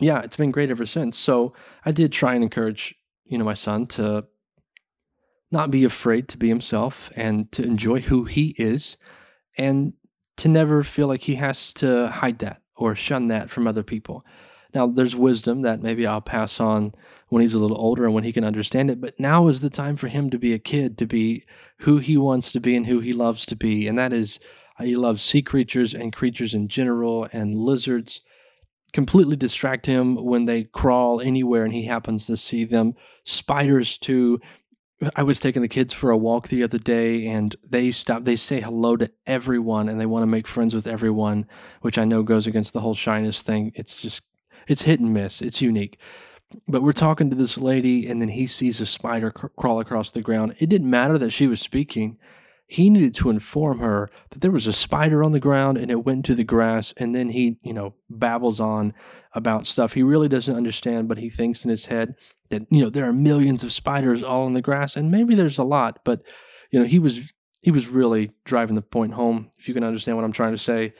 yeah, 0.00 0.20
it's 0.22 0.36
been 0.36 0.50
great 0.50 0.70
ever 0.70 0.86
since. 0.86 1.18
So 1.18 1.52
I 1.84 1.92
did 1.92 2.12
try 2.12 2.34
and 2.34 2.44
encourage, 2.44 2.94
you 3.24 3.38
know, 3.38 3.44
my 3.44 3.54
son 3.54 3.86
to 3.88 4.24
not 5.50 5.70
be 5.70 5.84
afraid 5.84 6.28
to 6.28 6.38
be 6.38 6.48
himself 6.48 7.10
and 7.16 7.50
to 7.52 7.62
enjoy 7.62 8.00
who 8.00 8.24
he 8.24 8.54
is 8.58 8.96
and 9.56 9.92
to 10.36 10.48
never 10.48 10.82
feel 10.82 11.06
like 11.06 11.22
he 11.22 11.36
has 11.36 11.72
to 11.74 12.08
hide 12.08 12.40
that 12.40 12.60
or 12.76 12.94
shun 12.94 13.28
that 13.28 13.50
from 13.50 13.66
other 13.66 13.82
people. 13.82 14.24
Now, 14.76 14.86
there's 14.86 15.16
wisdom 15.16 15.62
that 15.62 15.80
maybe 15.80 16.06
I'll 16.06 16.20
pass 16.20 16.60
on 16.60 16.92
when 17.30 17.40
he's 17.40 17.54
a 17.54 17.58
little 17.58 17.80
older 17.80 18.04
and 18.04 18.12
when 18.12 18.24
he 18.24 18.32
can 18.32 18.44
understand 18.44 18.90
it, 18.90 19.00
but 19.00 19.18
now 19.18 19.48
is 19.48 19.60
the 19.60 19.70
time 19.70 19.96
for 19.96 20.08
him 20.08 20.28
to 20.28 20.38
be 20.38 20.52
a 20.52 20.58
kid, 20.58 20.98
to 20.98 21.06
be 21.06 21.46
who 21.78 21.96
he 21.96 22.18
wants 22.18 22.52
to 22.52 22.60
be 22.60 22.76
and 22.76 22.84
who 22.84 23.00
he 23.00 23.14
loves 23.14 23.46
to 23.46 23.56
be. 23.56 23.88
And 23.88 23.98
that 23.98 24.12
is, 24.12 24.38
he 24.78 24.94
loves 24.94 25.22
sea 25.22 25.40
creatures 25.40 25.94
and 25.94 26.12
creatures 26.12 26.52
in 26.52 26.68
general 26.68 27.26
and 27.32 27.56
lizards. 27.56 28.20
Completely 28.92 29.34
distract 29.34 29.86
him 29.86 30.14
when 30.14 30.44
they 30.44 30.64
crawl 30.64 31.22
anywhere 31.22 31.64
and 31.64 31.72
he 31.72 31.86
happens 31.86 32.26
to 32.26 32.36
see 32.36 32.64
them. 32.64 32.96
Spiders, 33.24 33.96
too. 33.96 34.42
I 35.14 35.22
was 35.22 35.40
taking 35.40 35.62
the 35.62 35.68
kids 35.68 35.94
for 35.94 36.10
a 36.10 36.18
walk 36.18 36.48
the 36.48 36.62
other 36.62 36.78
day 36.78 37.26
and 37.26 37.56
they 37.66 37.92
stop 37.92 38.24
they 38.24 38.36
say 38.36 38.60
hello 38.60 38.98
to 38.98 39.10
everyone 39.26 39.88
and 39.88 39.98
they 39.98 40.06
want 40.06 40.22
to 40.22 40.26
make 40.26 40.46
friends 40.46 40.74
with 40.74 40.86
everyone, 40.86 41.46
which 41.80 41.96
I 41.96 42.04
know 42.04 42.22
goes 42.22 42.46
against 42.46 42.74
the 42.74 42.80
whole 42.80 42.94
shyness 42.94 43.40
thing. 43.40 43.72
It's 43.74 43.96
just 43.96 44.20
it's 44.66 44.82
hit 44.82 45.00
and 45.00 45.12
miss. 45.12 45.42
It's 45.42 45.62
unique. 45.62 45.98
But 46.68 46.82
we're 46.82 46.92
talking 46.92 47.28
to 47.30 47.36
this 47.36 47.58
lady, 47.58 48.06
and 48.06 48.22
then 48.22 48.28
he 48.28 48.46
sees 48.46 48.80
a 48.80 48.86
spider 48.86 49.30
cr- 49.30 49.48
crawl 49.56 49.80
across 49.80 50.10
the 50.10 50.22
ground. 50.22 50.54
It 50.58 50.68
didn't 50.68 50.88
matter 50.88 51.18
that 51.18 51.30
she 51.30 51.46
was 51.46 51.60
speaking. 51.60 52.18
He 52.68 52.90
needed 52.90 53.14
to 53.14 53.30
inform 53.30 53.78
her 53.78 54.10
that 54.30 54.40
there 54.40 54.50
was 54.50 54.66
a 54.66 54.72
spider 54.72 55.22
on 55.22 55.32
the 55.32 55.40
ground 55.40 55.78
and 55.78 55.90
it 55.90 56.04
went 56.04 56.24
to 56.24 56.34
the 56.34 56.44
grass. 56.44 56.92
And 56.96 57.14
then 57.14 57.28
he, 57.28 57.58
you 57.62 57.72
know, 57.72 57.94
babbles 58.10 58.58
on 58.58 58.92
about 59.34 59.66
stuff 59.66 59.92
he 59.92 60.02
really 60.02 60.28
doesn't 60.28 60.56
understand, 60.56 61.06
but 61.06 61.18
he 61.18 61.30
thinks 61.30 61.62
in 61.62 61.70
his 61.70 61.86
head 61.86 62.16
that, 62.50 62.62
you 62.70 62.82
know, 62.82 62.90
there 62.90 63.08
are 63.08 63.12
millions 63.12 63.62
of 63.62 63.72
spiders 63.72 64.22
all 64.22 64.48
in 64.48 64.54
the 64.54 64.62
grass. 64.62 64.96
And 64.96 65.12
maybe 65.12 65.36
there's 65.36 65.58
a 65.58 65.64
lot, 65.64 66.00
but, 66.04 66.22
you 66.72 66.80
know, 66.80 66.86
he 66.86 66.98
was 66.98 67.32
he 67.60 67.70
was 67.70 67.88
really 67.88 68.30
driving 68.44 68.76
the 68.76 68.82
point 68.82 69.12
home, 69.12 69.50
if 69.58 69.66
you 69.66 69.74
can 69.74 69.82
understand 69.84 70.16
what 70.16 70.24
I'm 70.24 70.32
trying 70.32 70.52
to 70.52 70.58
say. 70.58 70.94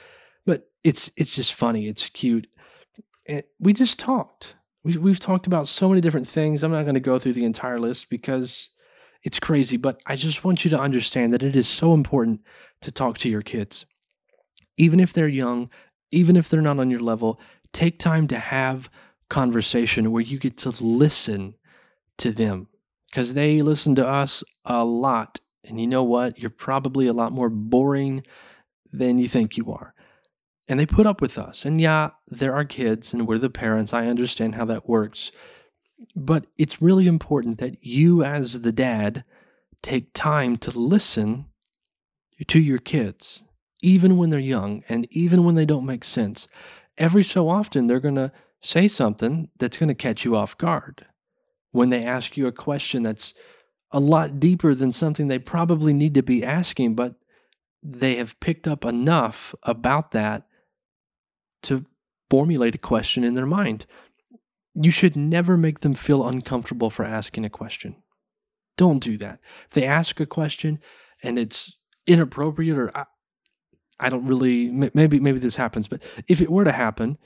But 0.45 0.63
it's 0.85 1.11
it's 1.17 1.35
just 1.35 1.55
funny, 1.55 1.89
it's 1.89 2.09
cute. 2.09 2.47
And 3.29 3.43
we 3.59 3.73
just 3.73 3.99
talked 3.99 4.55
we, 4.87 4.97
we've 4.99 5.19
talked 5.19 5.49
about 5.49 5.67
so 5.67 5.89
many 5.89 6.01
different 6.01 6.29
things. 6.29 6.63
I'm 6.63 6.71
not 6.71 6.85
going 6.85 6.95
to 6.95 7.01
go 7.01 7.19
through 7.19 7.33
the 7.33 7.45
entire 7.45 7.81
list 7.81 8.09
because 8.09 8.71
it's 9.25 9.41
crazy, 9.41 9.77
but 9.77 10.01
I 10.07 10.15
just 10.15 10.45
want 10.45 10.65
you 10.65 10.71
to 10.71 10.79
understand 10.79 11.33
that 11.33 11.43
it 11.43 11.57
is 11.57 11.67
so 11.67 11.93
important 11.93 12.43
to 12.83 12.93
talk 12.93 13.19
to 13.19 13.29
your 13.29 13.43
kids. 13.43 13.85
Even 14.77 15.01
if 15.01 15.13
they're 15.13 15.27
young, 15.27 15.71
even 16.13 16.37
if 16.37 16.49
they're 16.49 16.61
not 16.61 16.79
on 16.79 16.89
your 16.89 17.01
level, 17.01 17.41
take 17.73 17.99
time 17.99 18.29
to 18.29 18.39
have 18.39 18.89
conversation 19.29 20.13
where 20.13 20.23
you 20.23 20.39
get 20.39 20.57
to 20.59 20.71
listen 20.81 21.55
to 22.19 22.31
them 22.31 22.69
because 23.11 23.35
they 23.35 23.63
listen 23.63 23.97
to 23.97 24.07
us 24.07 24.45
a 24.65 24.85
lot. 24.85 25.41
And 25.65 25.81
you 25.81 25.89
know 25.89 26.05
what? 26.05 26.39
You're 26.39 26.49
probably 26.49 27.09
a 27.09 27.13
lot 27.13 27.33
more 27.33 27.51
boring 27.51 28.23
than 28.93 29.19
you 29.19 29.29
think 29.29 29.57
you 29.57 29.73
are 29.73 29.96
and 30.69 30.81
they 30.81 30.87
put 30.87 31.07
up 31.07 31.21
with 31.21 31.39
us. 31.39 31.65
And 31.65 31.81
yeah, 31.81 32.11
there 32.27 32.55
are 32.55 32.65
kids 32.65 33.13
and 33.13 33.27
we're 33.27 33.39
the 33.39 33.51
parents. 33.51 33.93
I 33.93 34.07
understand 34.07 34.55
how 34.55 34.65
that 34.67 34.89
works. 34.89 35.31
But 36.15 36.47
it's 36.59 36.83
really 36.83 37.07
important 37.07 37.59
that 37.59 37.83
you, 37.85 38.23
as 38.23 38.63
the 38.63 38.73
dad, 38.73 39.25
take 39.83 40.13
time 40.13 40.57
to 40.57 40.79
listen 40.79 41.47
to 42.49 42.61
your 42.61 42.79
kids, 42.79 43.43
even 43.83 44.17
when 44.17 44.31
they're 44.31 44.39
young 44.39 44.83
and 44.89 45.07
even 45.11 45.45
when 45.45 45.55
they 45.55 45.65
don't 45.65 45.87
make 45.87 46.05
sense. 46.05 46.49
Every 46.99 47.25
so 47.25 47.49
often, 47.49 47.87
they're 47.87 48.01
going 48.01 48.17
to 48.17 48.33
say 48.61 48.89
something 48.89 49.49
that's 49.59 49.77
going 49.77 49.89
to 49.89 49.95
catch 49.95 50.25
you 50.25 50.37
off 50.37 50.59
guard. 50.59 51.07
When 51.71 51.91
they 51.91 52.03
ask 52.03 52.37
you 52.37 52.47
a 52.47 52.53
question 52.53 53.03
that's 53.03 53.35
a 53.91 54.01
lot 54.01 54.41
deeper 54.41 54.75
than 54.75 54.93
something 54.93 55.29
they 55.29 55.39
probably 55.39 55.93
need 55.93 56.15
to 56.15 56.23
be 56.23 56.45
asking, 56.45 56.95
but 56.95 57.15
they 57.83 58.17
have 58.17 58.39
picked 58.41 58.67
up 58.67 58.85
enough 58.85 59.55
about 59.63 60.11
that 60.11 60.47
to 61.63 61.85
formulate 62.31 62.75
a 62.75 62.79
question 62.79 63.25
in 63.25 63.35
their 63.35 63.47
mind. 63.47 63.87
You 64.75 64.91
should 64.91 65.17
never 65.17 65.57
make 65.57 65.81
them 65.81 65.95
feel 65.95 66.27
uncomfortable 66.27 66.91
for 66.91 67.05
asking 67.05 67.45
a 67.45 67.51
question. 67.51 67.97
Don't 68.77 69.03
do 69.03 69.17
that. 69.19 69.39
If 69.69 69.71
they 69.71 69.85
ask 69.85 70.21
a 70.21 70.27
question 70.27 70.81
and 71.23 71.39
it's 71.39 71.77
inappropriate 72.07 72.77
or 72.77 72.97
I, 72.97 73.05
I 73.99 74.11
don't 74.11 74.27
really 74.27 74.71
maybe 74.71 75.19
maybe 75.19 75.39
this 75.39 75.57
happens, 75.57 75.89
but 75.89 76.03
if 76.29 76.43
it 76.43 76.51
were 76.51 76.65
to 76.65 76.73
happen, 76.73 77.17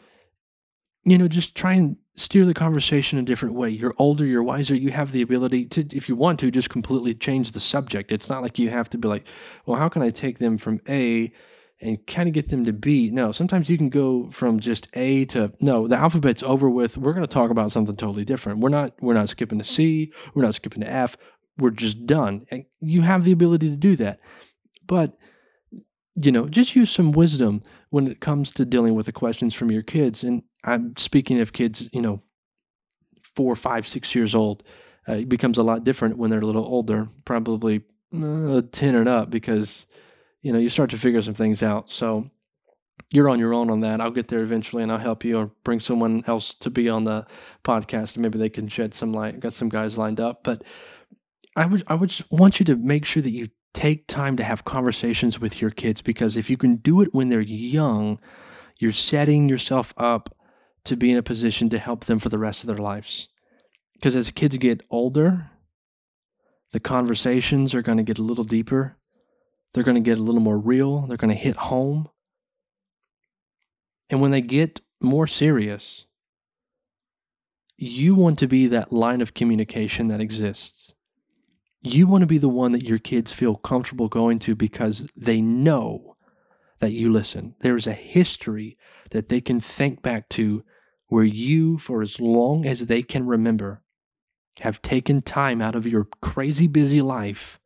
you 1.04 1.18
know, 1.18 1.26
just 1.26 1.56
try 1.56 1.72
and 1.72 1.96
steer 2.14 2.44
the 2.44 2.54
conversation 2.54 3.18
a 3.18 3.22
different 3.22 3.54
way. 3.54 3.70
You're 3.70 3.94
older, 3.98 4.26
you're 4.26 4.42
wiser, 4.42 4.74
you 4.74 4.90
have 4.90 5.10
the 5.12 5.22
ability 5.22 5.64
to, 5.66 5.96
if 5.96 6.08
you 6.08 6.14
want 6.14 6.38
to, 6.40 6.50
just 6.50 6.70
completely 6.70 7.14
change 7.14 7.52
the 7.52 7.60
subject. 7.60 8.12
It's 8.12 8.28
not 8.28 8.42
like 8.42 8.58
you 8.58 8.70
have 8.70 8.90
to 8.90 8.98
be 8.98 9.08
like, 9.08 9.26
well, 9.64 9.78
how 9.78 9.88
can 9.88 10.02
I 10.02 10.10
take 10.10 10.38
them 10.38 10.58
from 10.58 10.80
A 10.88 11.32
and 11.80 12.06
kind 12.06 12.28
of 12.28 12.34
get 12.34 12.48
them 12.48 12.64
to 12.64 12.72
be. 12.72 13.10
No, 13.10 13.32
sometimes 13.32 13.70
you 13.70 13.78
can 13.78 13.88
go 13.88 14.30
from 14.32 14.60
just 14.60 14.88
A 14.94 15.24
to 15.26 15.52
no, 15.60 15.88
the 15.88 15.96
alphabet's 15.96 16.42
over 16.42 16.68
with. 16.68 16.98
We're 16.98 17.12
going 17.12 17.26
to 17.26 17.32
talk 17.32 17.50
about 17.50 17.72
something 17.72 17.96
totally 17.96 18.24
different. 18.24 18.60
We're 18.60 18.68
not 18.68 18.94
we're 19.00 19.14
not 19.14 19.28
skipping 19.28 19.58
to 19.58 19.64
C, 19.64 20.12
we're 20.34 20.42
not 20.42 20.54
skipping 20.54 20.82
to 20.82 20.90
F. 20.90 21.16
We're 21.58 21.70
just 21.70 22.06
done. 22.06 22.46
And 22.50 22.64
you 22.80 23.02
have 23.02 23.24
the 23.24 23.32
ability 23.32 23.70
to 23.70 23.76
do 23.76 23.96
that. 23.96 24.20
But 24.86 25.16
you 26.16 26.32
know, 26.32 26.48
just 26.48 26.76
use 26.76 26.90
some 26.90 27.12
wisdom 27.12 27.62
when 27.90 28.06
it 28.06 28.20
comes 28.20 28.50
to 28.52 28.64
dealing 28.64 28.94
with 28.94 29.06
the 29.06 29.12
questions 29.12 29.54
from 29.54 29.70
your 29.70 29.82
kids. 29.82 30.22
And 30.22 30.42
I'm 30.64 30.96
speaking 30.96 31.40
of 31.40 31.52
kids, 31.52 31.88
you 31.92 32.02
know, 32.02 32.20
four, 33.34 33.56
five, 33.56 33.86
six 33.86 34.14
years 34.14 34.34
old. 34.34 34.62
Uh, 35.08 35.14
it 35.14 35.28
becomes 35.28 35.56
a 35.56 35.62
lot 35.62 35.84
different 35.84 36.18
when 36.18 36.30
they're 36.30 36.40
a 36.40 36.46
little 36.46 36.64
older, 36.64 37.08
probably 37.24 37.82
uh, 38.14 38.62
10 38.70 38.94
and 38.94 39.08
up, 39.08 39.30
because 39.30 39.86
you 40.42 40.52
know, 40.52 40.58
you 40.58 40.70
start 40.70 40.90
to 40.90 40.98
figure 40.98 41.22
some 41.22 41.34
things 41.34 41.62
out. 41.62 41.90
So 41.90 42.30
you're 43.10 43.28
on 43.28 43.38
your 43.38 43.54
own 43.54 43.70
on 43.70 43.80
that. 43.80 44.00
I'll 44.00 44.10
get 44.10 44.28
there 44.28 44.42
eventually 44.42 44.82
and 44.82 44.92
I'll 44.92 44.98
help 44.98 45.24
you 45.24 45.38
or 45.38 45.50
bring 45.64 45.80
someone 45.80 46.24
else 46.26 46.54
to 46.54 46.70
be 46.70 46.88
on 46.88 47.04
the 47.04 47.26
podcast. 47.64 48.16
Maybe 48.16 48.38
they 48.38 48.48
can 48.48 48.68
shed 48.68 48.94
some 48.94 49.12
light. 49.12 49.40
Got 49.40 49.52
some 49.52 49.68
guys 49.68 49.98
lined 49.98 50.20
up. 50.20 50.44
But 50.44 50.62
I 51.56 51.66
would 51.66 51.82
I 51.88 51.94
would 51.94 52.14
want 52.30 52.60
you 52.60 52.64
to 52.66 52.76
make 52.76 53.04
sure 53.04 53.22
that 53.22 53.30
you 53.30 53.48
take 53.74 54.06
time 54.06 54.36
to 54.36 54.44
have 54.44 54.64
conversations 54.64 55.40
with 55.40 55.60
your 55.60 55.70
kids 55.70 56.02
because 56.02 56.36
if 56.36 56.50
you 56.50 56.56
can 56.56 56.76
do 56.76 57.00
it 57.00 57.12
when 57.12 57.28
they're 57.28 57.40
young, 57.40 58.18
you're 58.78 58.92
setting 58.92 59.48
yourself 59.48 59.92
up 59.96 60.34
to 60.84 60.96
be 60.96 61.10
in 61.10 61.18
a 61.18 61.22
position 61.22 61.68
to 61.68 61.78
help 61.78 62.04
them 62.06 62.18
for 62.18 62.28
the 62.28 62.38
rest 62.38 62.62
of 62.62 62.68
their 62.68 62.78
lives. 62.78 63.28
Because 63.94 64.16
as 64.16 64.30
kids 64.30 64.56
get 64.56 64.82
older, 64.90 65.50
the 66.72 66.80
conversations 66.80 67.74
are 67.74 67.82
going 67.82 67.98
to 67.98 68.04
get 68.04 68.18
a 68.18 68.22
little 68.22 68.44
deeper 68.44 68.96
they're 69.72 69.84
going 69.84 69.96
to 69.96 70.00
get 70.00 70.18
a 70.18 70.22
little 70.22 70.40
more 70.40 70.58
real. 70.58 71.06
They're 71.06 71.16
going 71.16 71.34
to 71.34 71.34
hit 71.34 71.56
home. 71.56 72.08
And 74.08 74.20
when 74.20 74.32
they 74.32 74.40
get 74.40 74.80
more 75.00 75.26
serious, 75.26 76.06
you 77.76 78.14
want 78.14 78.38
to 78.40 78.48
be 78.48 78.66
that 78.66 78.92
line 78.92 79.20
of 79.20 79.34
communication 79.34 80.08
that 80.08 80.20
exists. 80.20 80.92
You 81.82 82.06
want 82.06 82.22
to 82.22 82.26
be 82.26 82.38
the 82.38 82.48
one 82.48 82.72
that 82.72 82.84
your 82.84 82.98
kids 82.98 83.32
feel 83.32 83.56
comfortable 83.56 84.08
going 84.08 84.38
to 84.40 84.54
because 84.54 85.08
they 85.16 85.40
know 85.40 86.16
that 86.80 86.92
you 86.92 87.10
listen. 87.10 87.54
There 87.60 87.76
is 87.76 87.86
a 87.86 87.92
history 87.92 88.76
that 89.10 89.28
they 89.28 89.40
can 89.40 89.60
think 89.60 90.02
back 90.02 90.28
to 90.30 90.64
where 91.06 91.24
you, 91.24 91.78
for 91.78 92.02
as 92.02 92.20
long 92.20 92.66
as 92.66 92.86
they 92.86 93.02
can 93.02 93.26
remember, 93.26 93.82
have 94.60 94.82
taken 94.82 95.22
time 95.22 95.62
out 95.62 95.74
of 95.74 95.86
your 95.86 96.08
crazy 96.20 96.66
busy 96.66 97.00
life 97.00 97.58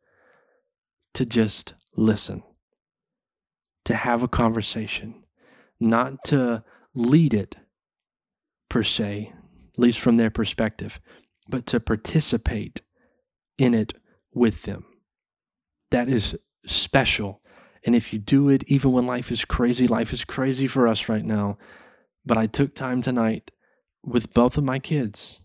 to 1.13 1.25
just 1.25 1.73
listen, 1.95 2.43
to 3.85 3.95
have 3.95 4.23
a 4.23 4.27
conversation, 4.27 5.23
not 5.79 6.23
to 6.25 6.63
lead 6.93 7.33
it 7.33 7.57
per 8.69 8.83
se, 8.83 9.31
at 9.73 9.79
least 9.79 9.99
from 9.99 10.17
their 10.17 10.29
perspective, 10.29 10.99
but 11.47 11.65
to 11.67 11.79
participate 11.79 12.81
in 13.57 13.73
it 13.73 13.93
with 14.33 14.63
them. 14.63 14.85
That 15.91 16.09
is 16.09 16.37
special. 16.65 17.41
And 17.85 17.95
if 17.95 18.11
you 18.11 18.19
do 18.19 18.49
it, 18.49 18.63
even 18.67 18.91
when 18.91 19.05
life 19.05 19.31
is 19.31 19.45
crazy, 19.45 19.87
life 19.87 20.11
is 20.11 20.25
crazy 20.25 20.67
for 20.67 20.87
us 20.87 21.07
right 21.07 21.23
now. 21.23 21.57
But 22.25 22.37
I 22.37 22.47
took 22.47 22.73
time 22.73 23.01
tonight 23.01 23.51
with 24.03 24.33
both 24.33 24.57
of 24.57 24.63
my 24.63 24.79
kids, 24.79 25.41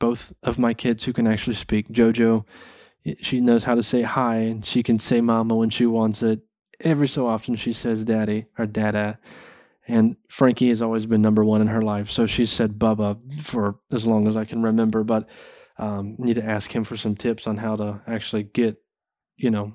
both 0.00 0.32
of 0.42 0.58
my 0.58 0.72
kids 0.72 1.04
who 1.04 1.12
can 1.12 1.26
actually 1.26 1.56
speak. 1.56 1.88
JoJo 1.88 2.44
she 3.20 3.40
knows 3.40 3.64
how 3.64 3.74
to 3.74 3.82
say 3.82 4.02
hi 4.02 4.36
and 4.36 4.64
she 4.64 4.82
can 4.82 4.98
say 4.98 5.20
mama 5.20 5.54
when 5.54 5.70
she 5.70 5.86
wants 5.86 6.22
it. 6.22 6.40
Every 6.80 7.08
so 7.08 7.26
often 7.26 7.56
she 7.56 7.72
says 7.72 8.04
daddy 8.04 8.46
or 8.58 8.66
dada. 8.66 9.18
And 9.86 10.16
Frankie 10.28 10.70
has 10.70 10.80
always 10.80 11.04
been 11.04 11.20
number 11.20 11.44
one 11.44 11.60
in 11.60 11.66
her 11.66 11.82
life. 11.82 12.10
So 12.10 12.26
she 12.26 12.46
said 12.46 12.78
Bubba 12.78 13.42
for 13.42 13.76
as 13.92 14.06
long 14.06 14.26
as 14.26 14.36
I 14.36 14.46
can 14.46 14.62
remember. 14.62 15.04
But 15.04 15.28
um, 15.78 16.16
need 16.18 16.34
to 16.34 16.44
ask 16.44 16.74
him 16.74 16.84
for 16.84 16.96
some 16.96 17.14
tips 17.16 17.46
on 17.46 17.58
how 17.58 17.76
to 17.76 18.00
actually 18.06 18.44
get, 18.44 18.76
you 19.36 19.50
know, 19.50 19.74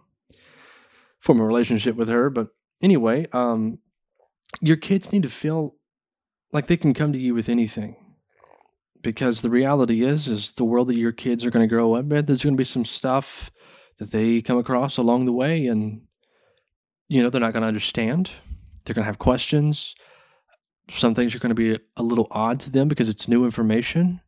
form 1.20 1.39
a 1.39 1.46
relationship 1.46 1.96
with 1.96 2.10
her. 2.10 2.30
But 2.32 2.48
anyway, 2.82 3.28
um, 3.34 3.78
your 4.62 4.78
kids 4.78 5.12
need 5.12 5.24
to 5.24 5.30
feel 5.30 5.76
like 6.52 6.65
they 6.65 6.78
can 6.78 6.96
come 6.96 7.13
to 7.13 7.20
you 7.20 7.36
with 7.36 7.50
anything 7.50 7.96
because 9.02 9.42
the 9.42 9.50
reality 9.50 10.04
is 10.04 10.28
is 10.28 10.54
the 10.54 10.66
world 10.66 10.88
that 10.88 10.98
your 10.98 11.12
kids 11.12 11.46
are 11.46 11.52
going 11.52 11.68
to 11.68 11.74
grow 11.74 11.94
up 11.94 12.12
in 12.12 12.26
there's 12.26 12.44
going 12.44 12.56
to 12.56 12.58
be 12.58 12.64
some 12.64 12.86
stuff 12.86 13.52
that 14.00 14.12
they 14.12 14.42
come 14.42 14.58
across 14.58 14.98
along 14.98 15.26
the 15.26 15.34
way 15.34 15.68
and 15.68 16.02
you 17.10 17.22
know 17.22 17.30
they're 17.30 17.42
not 17.42 17.54
going 17.54 17.62
to 17.62 17.68
understand. 17.68 18.32
They're 18.86 18.94
going 18.94 19.04
to 19.04 19.10
have 19.10 19.20
questions. 19.20 19.96
Some 20.90 21.14
things 21.14 21.36
are 21.36 21.40
going 21.40 21.50
to 21.50 21.56
be 21.56 21.78
a 21.98 22.04
little 22.04 22.28
odd 22.32 22.60
to 22.62 22.70
them 22.70 22.88
because 22.88 23.10
it's 23.10 23.28
new 23.28 23.44
information. 23.46 24.22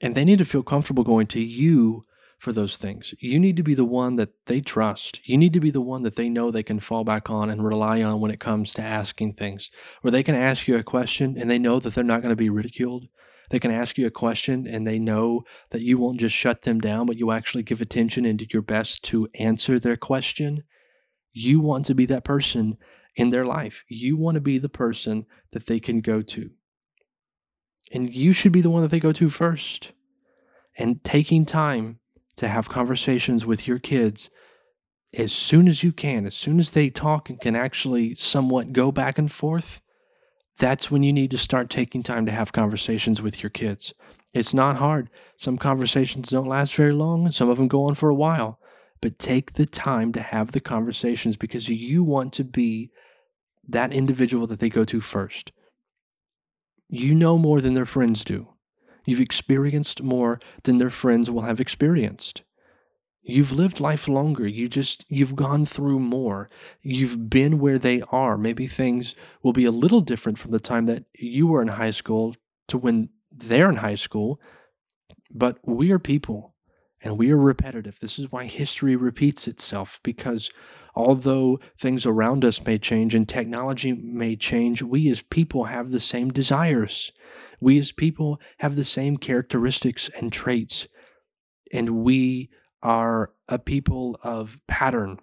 And 0.00 0.14
they 0.14 0.24
need 0.24 0.38
to 0.38 0.44
feel 0.44 0.62
comfortable 0.62 1.04
going 1.04 1.28
to 1.28 1.40
you 1.40 2.04
for 2.38 2.52
those 2.52 2.76
things. 2.76 3.14
You 3.20 3.38
need 3.38 3.56
to 3.56 3.62
be 3.62 3.74
the 3.74 3.84
one 3.84 4.16
that 4.16 4.30
they 4.46 4.60
trust. 4.60 5.26
You 5.28 5.38
need 5.38 5.52
to 5.52 5.60
be 5.60 5.70
the 5.70 5.80
one 5.80 6.02
that 6.02 6.16
they 6.16 6.28
know 6.28 6.50
they 6.50 6.64
can 6.64 6.80
fall 6.80 7.04
back 7.04 7.30
on 7.30 7.48
and 7.48 7.64
rely 7.64 8.02
on 8.02 8.20
when 8.20 8.32
it 8.32 8.40
comes 8.40 8.72
to 8.74 8.82
asking 8.82 9.34
things. 9.34 9.70
Where 10.00 10.10
they 10.10 10.24
can 10.24 10.34
ask 10.34 10.66
you 10.66 10.76
a 10.76 10.82
question 10.82 11.36
and 11.38 11.48
they 11.48 11.58
know 11.58 11.78
that 11.78 11.94
they're 11.94 12.02
not 12.02 12.22
going 12.22 12.32
to 12.32 12.36
be 12.36 12.50
ridiculed 12.50 13.06
they 13.52 13.60
can 13.60 13.70
ask 13.70 13.98
you 13.98 14.06
a 14.06 14.10
question 14.10 14.66
and 14.66 14.86
they 14.86 14.98
know 14.98 15.44
that 15.72 15.82
you 15.82 15.98
won't 15.98 16.18
just 16.18 16.34
shut 16.34 16.62
them 16.62 16.80
down, 16.80 17.04
but 17.04 17.18
you 17.18 17.30
actually 17.30 17.62
give 17.62 17.82
attention 17.82 18.24
and 18.24 18.38
do 18.38 18.46
your 18.50 18.62
best 18.62 19.04
to 19.04 19.28
answer 19.34 19.78
their 19.78 19.98
question. 19.98 20.64
You 21.34 21.60
want 21.60 21.84
to 21.86 21.94
be 21.94 22.06
that 22.06 22.24
person 22.24 22.78
in 23.14 23.28
their 23.28 23.44
life. 23.44 23.84
You 23.88 24.16
want 24.16 24.36
to 24.36 24.40
be 24.40 24.56
the 24.56 24.70
person 24.70 25.26
that 25.50 25.66
they 25.66 25.78
can 25.78 26.00
go 26.00 26.22
to. 26.22 26.48
And 27.92 28.12
you 28.14 28.32
should 28.32 28.52
be 28.52 28.62
the 28.62 28.70
one 28.70 28.80
that 28.80 28.90
they 28.90 28.98
go 28.98 29.12
to 29.12 29.28
first. 29.28 29.92
And 30.78 31.04
taking 31.04 31.44
time 31.44 31.98
to 32.36 32.48
have 32.48 32.70
conversations 32.70 33.44
with 33.44 33.68
your 33.68 33.78
kids 33.78 34.30
as 35.12 35.30
soon 35.30 35.68
as 35.68 35.82
you 35.82 35.92
can, 35.92 36.24
as 36.24 36.34
soon 36.34 36.58
as 36.58 36.70
they 36.70 36.88
talk 36.88 37.28
and 37.28 37.38
can 37.38 37.54
actually 37.54 38.14
somewhat 38.14 38.72
go 38.72 38.90
back 38.90 39.18
and 39.18 39.30
forth, 39.30 39.82
that's 40.58 40.90
when 40.90 41.02
you 41.02 41.12
need 41.12 41.30
to 41.30 41.38
start 41.38 41.70
taking 41.70 42.02
time 42.02 42.26
to 42.26 42.32
have 42.32 42.52
conversations 42.52 43.20
with 43.20 43.42
your 43.42 43.50
kids. 43.50 43.94
It's 44.34 44.54
not 44.54 44.76
hard. 44.76 45.10
Some 45.36 45.58
conversations 45.58 46.30
don't 46.30 46.48
last 46.48 46.74
very 46.74 46.92
long, 46.92 47.24
and 47.24 47.34
some 47.34 47.48
of 47.48 47.58
them 47.58 47.68
go 47.68 47.84
on 47.84 47.94
for 47.94 48.08
a 48.08 48.14
while. 48.14 48.58
But 49.00 49.18
take 49.18 49.54
the 49.54 49.66
time 49.66 50.12
to 50.12 50.22
have 50.22 50.52
the 50.52 50.60
conversations 50.60 51.36
because 51.36 51.68
you 51.68 52.04
want 52.04 52.32
to 52.34 52.44
be 52.44 52.90
that 53.68 53.92
individual 53.92 54.46
that 54.46 54.60
they 54.60 54.68
go 54.68 54.84
to 54.84 55.00
first. 55.00 55.52
You 56.88 57.14
know 57.14 57.38
more 57.38 57.60
than 57.60 57.74
their 57.74 57.86
friends 57.86 58.24
do. 58.24 58.48
You've 59.04 59.20
experienced 59.20 60.02
more 60.02 60.40
than 60.62 60.76
their 60.76 60.90
friends 60.90 61.30
will 61.30 61.42
have 61.42 61.60
experienced. 61.60 62.42
You've 63.24 63.52
lived 63.52 63.78
life 63.78 64.08
longer. 64.08 64.48
You 64.48 64.68
just, 64.68 65.04
you've 65.08 65.36
gone 65.36 65.64
through 65.64 66.00
more. 66.00 66.48
You've 66.82 67.30
been 67.30 67.60
where 67.60 67.78
they 67.78 68.02
are. 68.10 68.36
Maybe 68.36 68.66
things 68.66 69.14
will 69.42 69.52
be 69.52 69.64
a 69.64 69.70
little 69.70 70.00
different 70.00 70.38
from 70.38 70.50
the 70.50 70.60
time 70.60 70.86
that 70.86 71.04
you 71.14 71.46
were 71.46 71.62
in 71.62 71.68
high 71.68 71.92
school 71.92 72.34
to 72.68 72.78
when 72.78 73.10
they're 73.30 73.70
in 73.70 73.76
high 73.76 73.94
school. 73.94 74.40
But 75.30 75.58
we 75.64 75.92
are 75.92 76.00
people 76.00 76.54
and 77.00 77.16
we 77.16 77.30
are 77.30 77.38
repetitive. 77.38 77.98
This 78.00 78.18
is 78.18 78.32
why 78.32 78.46
history 78.46 78.96
repeats 78.96 79.46
itself 79.46 80.00
because 80.02 80.50
although 80.94 81.60
things 81.78 82.04
around 82.04 82.44
us 82.44 82.64
may 82.64 82.76
change 82.76 83.14
and 83.14 83.28
technology 83.28 83.92
may 83.92 84.34
change, 84.34 84.82
we 84.82 85.08
as 85.08 85.22
people 85.22 85.64
have 85.64 85.90
the 85.90 86.00
same 86.00 86.32
desires. 86.32 87.12
We 87.60 87.78
as 87.78 87.92
people 87.92 88.40
have 88.58 88.74
the 88.74 88.84
same 88.84 89.16
characteristics 89.16 90.10
and 90.18 90.32
traits. 90.32 90.88
And 91.72 92.02
we 92.02 92.50
are 92.82 93.32
a 93.48 93.58
people 93.58 94.18
of 94.22 94.58
pattern. 94.66 95.18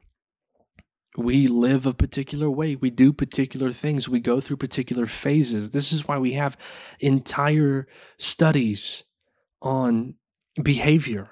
We 1.18 1.48
live 1.48 1.86
a 1.86 1.94
particular 1.94 2.50
way. 2.50 2.76
We 2.76 2.90
do 2.90 3.12
particular 3.12 3.72
things. 3.72 4.08
We 4.08 4.20
go 4.20 4.40
through 4.40 4.58
particular 4.58 5.06
phases. 5.06 5.72
This 5.72 5.92
is 5.92 6.08
why 6.08 6.18
we 6.18 6.34
have 6.34 6.58
entire 7.00 7.88
studies 8.18 9.04
on 9.62 10.16
behavior 10.62 11.30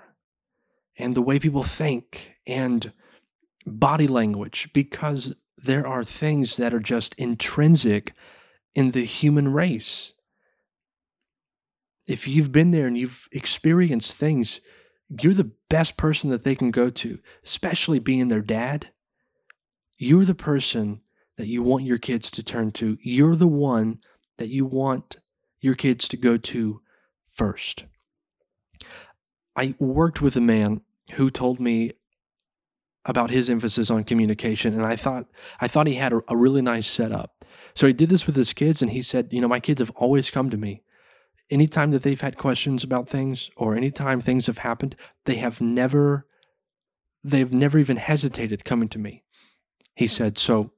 and 0.98 1.16
the 1.16 1.22
way 1.22 1.40
people 1.40 1.64
think 1.64 2.36
and 2.46 2.92
body 3.66 4.08
language, 4.08 4.70
because 4.74 5.36
there 5.58 5.86
are 5.86 6.04
things 6.04 6.58
that 6.58 6.74
are 6.74 6.80
just 6.80 7.14
intrinsic 7.16 8.14
in 8.76 8.92
the 8.92 9.06
human 9.06 9.48
race. 9.50 10.14
If 12.08 12.28
you've 12.28 12.52
been 12.52 12.72
there 12.72 12.88
and 12.88 12.98
you've 12.98 13.28
experienced 13.32 14.16
things, 14.16 14.60
you're 15.10 15.34
the 15.34 15.52
best 15.70 15.98
person 15.98 16.30
that 16.30 16.44
they 16.44 16.56
can 16.56 16.72
go 16.72 16.90
to, 16.90 17.20
especially 17.44 18.00
being 18.00 18.28
their 18.28 18.42
dad. 18.42 18.90
You're 19.98 20.26
the 20.26 20.36
person 20.36 21.02
that 21.38 21.48
you 21.48 21.64
want 21.64 21.86
your 21.86 21.98
kids 21.98 22.30
to 22.32 22.44
turn 22.44 22.72
to. 22.74 22.98
You're 23.02 23.36
the 23.36 23.48
one 23.48 24.00
that 24.38 24.50
you 24.50 24.66
want 24.66 25.18
your 25.60 25.76
kids 25.76 26.08
to 26.10 26.18
go 26.18 26.38
to 26.38 26.82
first. 27.34 27.86
I 29.56 29.76
worked 29.80 30.22
with 30.22 30.36
a 30.36 30.42
man 30.42 30.82
who 31.14 31.32
told 31.32 31.60
me 31.60 31.94
about 33.06 33.32
his 33.32 33.50
emphasis 33.50 33.90
on 33.90 34.04
communication 34.04 34.74
and 34.74 34.86
I 34.86 34.98
thought 34.98 35.28
I 35.62 35.68
thought 35.70 35.88
he 35.88 35.96
had 35.96 36.12
a, 36.12 36.22
a 36.28 36.36
really 36.36 36.62
nice 36.62 36.86
setup. 36.86 37.46
So 37.74 37.88
he 37.88 37.94
did 37.94 38.10
this 38.10 38.28
with 38.28 38.36
his 38.36 38.54
kids 38.54 38.82
and 38.82 38.92
he 38.92 39.02
said, 39.02 39.30
you 39.32 39.40
know, 39.40 39.48
my 39.48 39.62
kids 39.62 39.80
have 39.80 39.92
always 39.92 40.30
come 40.30 40.50
to 40.50 40.58
me 40.58 40.84
anytime 41.50 41.92
that 41.92 42.04
they've 42.04 42.22
had 42.22 42.38
questions 42.38 42.84
about 42.84 43.10
things 43.10 43.50
or 43.56 43.76
anytime 43.76 44.22
things 44.22 44.48
have 44.48 44.60
happened, 44.60 44.96
they 45.26 45.36
have 45.36 45.62
never 45.62 46.26
they've 47.24 47.52
never 47.52 47.78
even 47.78 47.98
hesitated 47.98 48.64
coming 48.64 48.88
to 48.90 49.00
me. 49.00 49.24
He 49.96 50.06
hmm. 50.06 50.10
said, 50.10 50.38
so 50.38 50.72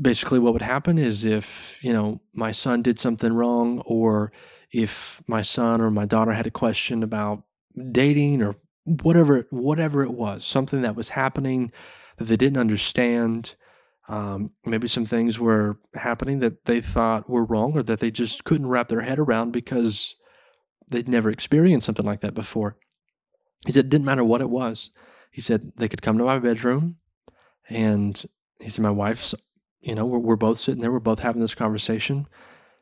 basically 0.00 0.38
what 0.38 0.52
would 0.52 0.62
happen 0.62 0.98
is 0.98 1.24
if, 1.24 1.78
you 1.82 1.92
know, 1.92 2.20
my 2.34 2.52
son 2.52 2.82
did 2.82 2.98
something 2.98 3.32
wrong 3.32 3.80
or 3.86 4.32
if 4.72 5.22
my 5.26 5.42
son 5.42 5.80
or 5.80 5.90
my 5.90 6.04
daughter 6.04 6.32
had 6.32 6.46
a 6.46 6.50
question 6.50 7.02
about 7.02 7.44
dating 7.92 8.42
or 8.42 8.56
whatever 8.84 9.46
whatever 9.50 10.02
it 10.02 10.12
was, 10.12 10.44
something 10.44 10.82
that 10.82 10.96
was 10.96 11.10
happening 11.10 11.72
that 12.18 12.24
they 12.24 12.36
didn't 12.36 12.58
understand, 12.58 13.54
um, 14.08 14.50
maybe 14.64 14.86
some 14.86 15.06
things 15.06 15.38
were 15.38 15.78
happening 15.94 16.40
that 16.40 16.66
they 16.66 16.80
thought 16.80 17.28
were 17.28 17.44
wrong 17.44 17.76
or 17.76 17.82
that 17.82 18.00
they 18.00 18.10
just 18.10 18.44
couldn't 18.44 18.68
wrap 18.68 18.88
their 18.88 19.00
head 19.00 19.18
around 19.18 19.52
because 19.52 20.14
they'd 20.88 21.08
never 21.08 21.30
experienced 21.30 21.86
something 21.86 22.04
like 22.04 22.20
that 22.20 22.34
before. 22.34 22.76
He 23.64 23.72
said 23.72 23.86
it 23.86 23.88
didn't 23.88 24.04
matter 24.04 24.24
what 24.24 24.42
it 24.42 24.50
was. 24.50 24.90
He 25.30 25.40
said 25.40 25.72
they 25.76 25.88
could 25.88 26.02
come 26.02 26.18
to 26.18 26.24
my 26.24 26.38
bedroom 26.38 26.96
and 27.68 28.22
he 28.60 28.68
said, 28.68 28.82
My 28.82 28.90
wife's, 28.90 29.34
you 29.80 29.94
know, 29.94 30.04
we're, 30.04 30.18
we're 30.18 30.36
both 30.36 30.58
sitting 30.58 30.82
there, 30.82 30.92
we're 30.92 31.00
both 31.00 31.20
having 31.20 31.40
this 31.40 31.54
conversation. 31.54 32.26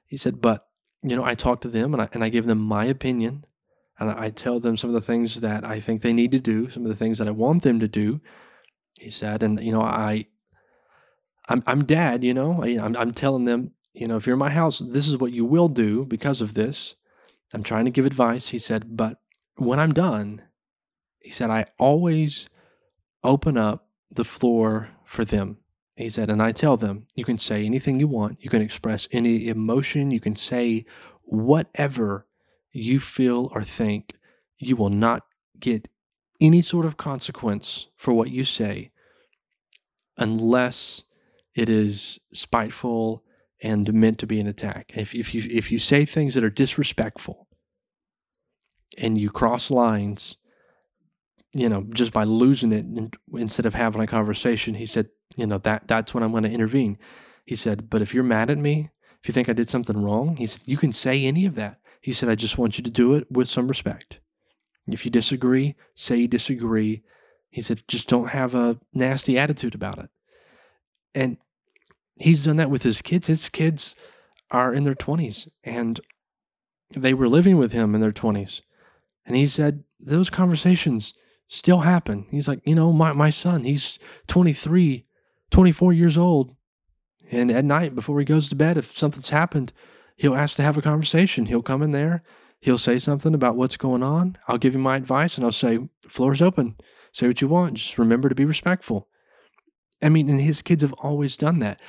He 0.06 0.16
said, 0.16 0.40
But, 0.40 0.66
you 1.02 1.14
know, 1.14 1.24
I 1.24 1.34
talk 1.34 1.60
to 1.60 1.68
them 1.68 1.94
and 1.94 2.02
I, 2.02 2.08
and 2.12 2.24
I 2.24 2.30
give 2.30 2.46
them 2.46 2.58
my 2.58 2.84
opinion 2.84 3.46
and 3.98 4.10
I 4.10 4.30
tell 4.30 4.58
them 4.58 4.76
some 4.76 4.90
of 4.90 4.94
the 4.94 5.06
things 5.06 5.40
that 5.40 5.64
I 5.64 5.78
think 5.78 6.02
they 6.02 6.12
need 6.12 6.32
to 6.32 6.40
do, 6.40 6.68
some 6.68 6.84
of 6.84 6.88
the 6.88 6.96
things 6.96 7.18
that 7.18 7.28
I 7.28 7.32
want 7.32 7.62
them 7.62 7.78
to 7.78 7.88
do. 7.88 8.20
He 8.98 9.10
said, 9.10 9.42
and, 9.42 9.62
you 9.62 9.72
know, 9.72 9.82
I, 9.82 10.26
I'm 11.48 11.62
I'm 11.66 11.84
dad, 11.84 12.24
you 12.24 12.34
know. 12.34 12.62
I, 12.62 12.78
I'm 12.78 12.96
I'm 12.96 13.12
telling 13.12 13.44
them, 13.44 13.72
you 13.92 14.06
know, 14.06 14.16
if 14.16 14.26
you're 14.26 14.34
in 14.34 14.40
my 14.40 14.50
house, 14.50 14.78
this 14.78 15.08
is 15.08 15.16
what 15.16 15.32
you 15.32 15.44
will 15.44 15.68
do 15.68 16.04
because 16.04 16.40
of 16.40 16.54
this. 16.54 16.94
I'm 17.52 17.62
trying 17.62 17.84
to 17.84 17.90
give 17.90 18.06
advice. 18.06 18.48
He 18.48 18.58
said, 18.58 18.96
but 18.96 19.18
when 19.56 19.78
I'm 19.78 19.92
done, 19.92 20.42
he 21.20 21.30
said, 21.30 21.50
I 21.50 21.66
always 21.78 22.48
open 23.22 23.56
up 23.56 23.88
the 24.10 24.24
floor 24.24 24.88
for 25.04 25.24
them. 25.24 25.58
He 25.96 26.08
said, 26.08 26.30
and 26.30 26.42
I 26.42 26.52
tell 26.52 26.76
them, 26.76 27.06
you 27.14 27.24
can 27.24 27.38
say 27.38 27.64
anything 27.64 28.00
you 28.00 28.08
want. 28.08 28.38
You 28.42 28.48
can 28.48 28.62
express 28.62 29.06
any 29.12 29.48
emotion. 29.48 30.10
You 30.10 30.20
can 30.20 30.34
say 30.34 30.86
whatever 31.24 32.26
you 32.72 32.98
feel 32.98 33.50
or 33.54 33.62
think. 33.62 34.14
You 34.58 34.76
will 34.76 34.90
not 34.90 35.26
get 35.60 35.88
any 36.40 36.62
sort 36.62 36.86
of 36.86 36.96
consequence 36.96 37.88
for 37.96 38.14
what 38.14 38.30
you 38.30 38.44
say 38.44 38.90
unless 40.16 41.04
it 41.54 41.68
is 41.68 42.18
spiteful 42.32 43.24
and 43.62 43.92
meant 43.92 44.18
to 44.18 44.26
be 44.26 44.40
an 44.40 44.46
attack. 44.46 44.92
If, 44.94 45.14
if 45.14 45.34
you 45.34 45.42
if 45.50 45.70
you 45.70 45.78
say 45.78 46.04
things 46.04 46.34
that 46.34 46.44
are 46.44 46.50
disrespectful 46.50 47.46
and 48.98 49.16
you 49.16 49.30
cross 49.30 49.70
lines, 49.70 50.36
you 51.52 51.68
know, 51.68 51.86
just 51.90 52.12
by 52.12 52.24
losing 52.24 52.72
it 52.72 53.16
instead 53.34 53.66
of 53.66 53.74
having 53.74 54.02
a 54.02 54.06
conversation, 54.06 54.74
he 54.74 54.86
said, 54.86 55.08
you 55.36 55.46
know, 55.46 55.58
that 55.58 55.86
that's 55.86 56.12
when 56.12 56.22
I'm 56.22 56.32
going 56.32 56.42
to 56.42 56.50
intervene. 56.50 56.98
He 57.46 57.56
said, 57.56 57.88
but 57.90 58.02
if 58.02 58.14
you're 58.14 58.24
mad 58.24 58.50
at 58.50 58.58
me, 58.58 58.90
if 59.20 59.28
you 59.28 59.32
think 59.32 59.48
I 59.48 59.52
did 59.52 59.70
something 59.70 59.96
wrong, 59.96 60.36
he 60.36 60.46
said, 60.46 60.62
you 60.64 60.76
can 60.76 60.92
say 60.92 61.24
any 61.24 61.46
of 61.46 61.54
that. 61.54 61.80
He 62.00 62.12
said, 62.12 62.28
I 62.28 62.34
just 62.34 62.58
want 62.58 62.78
you 62.78 62.84
to 62.84 62.90
do 62.90 63.14
it 63.14 63.30
with 63.30 63.48
some 63.48 63.68
respect. 63.68 64.18
If 64.88 65.04
you 65.04 65.10
disagree, 65.10 65.76
say 65.94 66.16
you 66.16 66.28
disagree. 66.28 67.02
He 67.50 67.62
said, 67.62 67.84
just 67.86 68.08
don't 68.08 68.30
have 68.30 68.54
a 68.54 68.80
nasty 68.92 69.38
attitude 69.38 69.76
about 69.76 69.98
it. 69.98 70.10
And 71.14 71.36
he's 72.16 72.44
done 72.44 72.56
that 72.56 72.70
with 72.70 72.82
his 72.82 73.02
kids. 73.02 73.26
His 73.26 73.48
kids 73.48 73.94
are 74.50 74.72
in 74.74 74.84
their 74.84 74.94
20s 74.94 75.48
and 75.64 76.00
they 76.94 77.14
were 77.14 77.28
living 77.28 77.56
with 77.56 77.72
him 77.72 77.94
in 77.94 78.00
their 78.00 78.12
20s. 78.12 78.60
And 79.24 79.36
he 79.36 79.46
said 79.46 79.84
those 79.98 80.30
conversations 80.30 81.14
still 81.48 81.80
happen. 81.80 82.26
He's 82.30 82.48
like, 82.48 82.60
you 82.66 82.74
know, 82.74 82.92
my, 82.92 83.12
my 83.12 83.30
son, 83.30 83.64
he's 83.64 83.98
23, 84.28 85.06
24 85.50 85.92
years 85.92 86.18
old. 86.18 86.54
And 87.30 87.50
at 87.50 87.64
night, 87.64 87.94
before 87.94 88.18
he 88.18 88.24
goes 88.24 88.48
to 88.48 88.56
bed, 88.56 88.76
if 88.76 88.96
something's 88.96 89.30
happened, 89.30 89.72
he'll 90.16 90.34
ask 90.34 90.56
to 90.56 90.62
have 90.62 90.76
a 90.76 90.82
conversation. 90.82 91.46
He'll 91.46 91.62
come 91.62 91.82
in 91.82 91.92
there, 91.92 92.22
he'll 92.60 92.78
say 92.78 92.98
something 92.98 93.34
about 93.34 93.56
what's 93.56 93.76
going 93.76 94.02
on. 94.02 94.36
I'll 94.48 94.58
give 94.58 94.74
him 94.74 94.82
my 94.82 94.96
advice 94.96 95.36
and 95.36 95.44
I'll 95.44 95.52
say, 95.52 95.78
floor's 96.08 96.42
open. 96.42 96.76
Say 97.12 97.26
what 97.26 97.40
you 97.40 97.48
want. 97.48 97.74
Just 97.74 97.98
remember 97.98 98.28
to 98.28 98.34
be 98.34 98.44
respectful. 98.44 99.08
I 100.02 100.08
mean, 100.08 100.28
and 100.28 100.40
his 100.40 100.62
kids 100.62 100.82
have 100.82 100.92
always 100.94 101.36
done 101.36 101.60
that. 101.60 101.80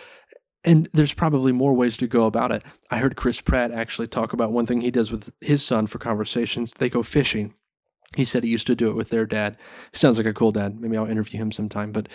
And 0.66 0.88
there's 0.94 1.14
probably 1.14 1.52
more 1.52 1.74
ways 1.74 1.98
to 1.98 2.08
go 2.08 2.26
about 2.26 2.52
it. 2.52 2.64
I 2.90 2.98
heard 2.98 3.18
Chris 3.18 3.42
Pratt 3.42 3.72
actually 3.72 4.08
talk 4.08 4.32
about 4.32 4.54
one 4.54 4.66
thing 4.66 4.80
he 4.80 4.92
does 4.92 5.12
with 5.12 5.30
his 5.42 5.66
son 5.66 5.88
for 5.88 6.00
conversations. 6.00 6.74
They 6.78 6.90
go 6.90 7.04
fishing. 7.04 7.54
He 8.16 8.24
said 8.24 8.44
he 8.44 8.50
used 8.50 8.68
to 8.68 8.76
do 8.76 8.90
it 8.90 8.96
with 8.96 9.10
their 9.10 9.26
dad. 9.26 9.58
Sounds 9.92 10.18
like 10.18 10.28
a 10.28 10.34
cool 10.34 10.52
dad. 10.52 10.80
Maybe 10.80 10.96
I'll 10.96 11.10
interview 11.10 11.42
him 11.42 11.52
sometime. 11.52 11.92
But 11.92 12.08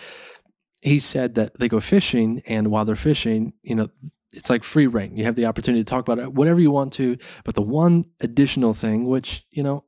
he 0.81 1.01
said 1.01 1.35
that 1.35 1.59
they 1.59 1.69
go 1.69 1.81
fishing, 1.81 2.41
and 2.47 2.71
while 2.71 2.85
they're 2.85 2.97
fishing, 2.97 3.53
you 3.63 3.75
know, 3.75 3.89
it's 4.33 4.51
like 4.51 4.63
free 4.65 4.87
rein. 4.87 5.17
You 5.17 5.25
have 5.25 5.35
the 5.35 5.47
opportunity 5.47 5.83
to 5.83 5.89
talk 5.89 6.07
about 6.07 6.19
it, 6.19 6.33
whatever 6.33 6.61
you 6.61 6.71
want 6.71 6.93
to. 6.95 7.17
But 7.45 7.55
the 7.55 7.63
one 7.63 8.05
additional 8.21 8.75
thing, 8.75 9.07
which 9.07 9.45
you 9.51 9.63
know, 9.63 9.85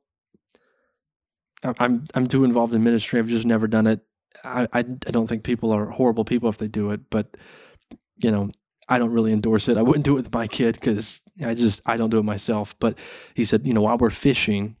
I'm 1.63 2.07
I'm 2.13 2.27
too 2.27 2.43
involved 2.43 2.73
in 2.73 2.83
ministry. 2.83 3.19
I've 3.19 3.27
just 3.27 3.45
never 3.45 3.67
done 3.67 3.87
it. 3.87 4.01
I, 4.43 4.67
I, 4.73 4.81
don't 4.81 5.27
think 5.27 5.43
people 5.43 5.71
are 5.71 5.87
horrible 5.87 6.25
people 6.25 6.49
if 6.49 6.57
they 6.57 6.67
do 6.67 6.91
it, 6.91 7.09
but 7.09 7.37
you 8.17 8.31
know, 8.31 8.51
I 8.87 8.97
don't 8.97 9.11
really 9.11 9.33
endorse 9.33 9.67
it. 9.67 9.77
I 9.77 9.81
wouldn't 9.81 10.05
do 10.05 10.13
it 10.13 10.23
with 10.23 10.33
my 10.33 10.47
kid 10.47 10.75
because 10.75 11.21
I 11.45 11.53
just 11.53 11.81
I 11.85 11.97
don't 11.97 12.09
do 12.09 12.19
it 12.19 12.23
myself. 12.23 12.75
But 12.79 12.97
he 13.33 13.45
said, 13.45 13.65
you 13.65 13.73
know, 13.73 13.81
while 13.81 13.97
we're 13.97 14.09
fishing, 14.09 14.75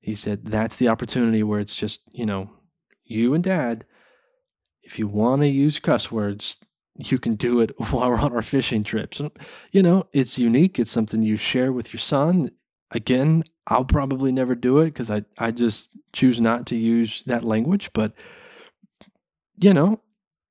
he 0.00 0.14
said 0.14 0.44
that's 0.44 0.76
the 0.76 0.88
opportunity 0.88 1.42
where 1.42 1.60
it's 1.60 1.76
just 1.76 2.00
you 2.10 2.26
know, 2.26 2.50
you 3.04 3.34
and 3.34 3.44
dad. 3.44 3.84
If 4.82 4.98
you 4.98 5.06
want 5.06 5.42
to 5.42 5.48
use 5.48 5.78
cuss 5.78 6.10
words, 6.10 6.58
you 6.96 7.18
can 7.18 7.36
do 7.36 7.60
it 7.60 7.72
while 7.90 8.10
we're 8.10 8.18
on 8.18 8.32
our 8.32 8.42
fishing 8.42 8.82
trips. 8.82 9.20
And, 9.20 9.30
you 9.70 9.82
know, 9.82 10.06
it's 10.12 10.38
unique. 10.38 10.78
It's 10.78 10.90
something 10.90 11.22
you 11.22 11.36
share 11.36 11.72
with 11.72 11.92
your 11.92 12.00
son. 12.00 12.50
Again, 12.90 13.44
I'll 13.68 13.84
probably 13.84 14.32
never 14.32 14.54
do 14.54 14.80
it 14.80 14.86
because 14.86 15.10
I, 15.10 15.24
I 15.38 15.52
just 15.52 15.88
choose 16.12 16.40
not 16.40 16.66
to 16.66 16.76
use 16.76 17.22
that 17.26 17.44
language. 17.44 17.90
But, 17.94 18.12
you 19.58 19.74
know, 19.74 20.00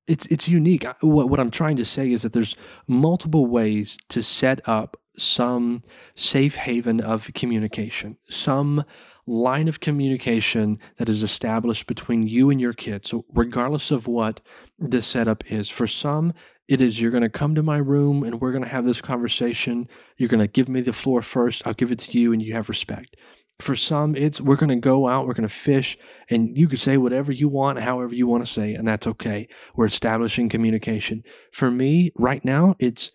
it's 0.08 0.26
it's 0.28 0.48
unique. 0.48 0.86
What 1.02 1.30
what 1.30 1.40
I'm 1.40 1.52
trying 1.52 1.78
to 1.78 1.86
say 1.86 2.12
is 2.12 2.24
that 2.24 2.34
there's 2.34 2.56
multiple 2.88 3.46
ways 3.46 3.98
to 4.10 4.22
set 4.24 4.68
up 4.68 4.98
some 5.18 5.84
safe 6.16 6.56
haven 6.56 7.02
of 7.02 7.32
communication, 7.34 8.18
some 8.30 8.84
line 9.28 9.68
of 9.68 9.80
communication 9.80 10.80
that 10.98 11.08
is 11.08 11.22
established 11.22 11.86
between 11.86 12.28
you 12.28 12.50
and 12.50 12.60
your 12.60 12.74
kids. 12.74 13.10
So 13.10 13.26
regardless 13.34 13.92
of 13.92 14.08
what 14.08 14.42
the 14.80 15.02
setup 15.02 15.50
is, 15.52 15.70
for 15.70 15.88
some 15.88 16.34
it 16.72 16.80
is 16.80 17.02
you're 17.02 17.12
going 17.12 17.22
to 17.22 17.30
come 17.30 17.54
to 17.56 17.62
my 17.62 17.76
room 17.76 18.24
and 18.24 18.40
we're 18.40 18.54
going 18.54 18.64
to 18.64 18.70
have 18.70 18.86
this 18.86 19.02
conversation. 19.02 19.90
You're 20.18 20.30
going 20.30 20.40
to 20.40 20.48
give 20.48 20.70
me 20.70 20.80
the 20.80 20.94
floor 20.94 21.22
first. 21.22 21.68
I'll 21.68 21.74
give 21.74 21.92
it 21.92 22.00
to 22.00 22.18
you 22.18 22.32
and 22.32 22.42
you 22.42 22.54
have 22.54 22.70
respect. 22.70 23.18
For 23.60 23.76
some, 23.76 24.16
it's 24.16 24.42
we're 24.42 24.56
going 24.56 24.70
to 24.70 24.76
go 24.76 25.08
out, 25.08 25.28
we're 25.28 25.34
going 25.34 25.48
to 25.48 25.54
fish, 25.54 25.98
and 26.30 26.58
you 26.58 26.68
can 26.68 26.78
say 26.78 26.98
whatever 26.98 27.32
you 27.32 27.48
want, 27.48 27.80
however 27.80 28.16
you 28.16 28.26
want 28.26 28.44
to 28.46 28.52
say, 28.52 28.74
and 28.74 28.88
that's 28.88 29.06
okay. 29.06 29.48
We're 29.76 29.86
establishing 29.86 30.50
communication. 30.50 31.24
For 31.52 31.70
me, 31.70 32.12
right 32.16 32.44
now, 32.44 32.76
it's 32.80 33.12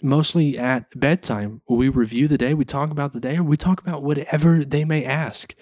mostly 0.00 0.56
at 0.56 0.86
bedtime. 0.94 1.62
We 1.68 1.88
review 1.88 2.28
the 2.28 2.38
day, 2.38 2.54
we 2.54 2.64
talk 2.64 2.90
about 2.90 3.14
the 3.14 3.20
day, 3.20 3.38
or 3.38 3.42
we 3.42 3.56
talk 3.56 3.80
about 3.80 4.04
whatever 4.04 4.64
they 4.64 4.84
may 4.84 5.04
ask. 5.04 5.54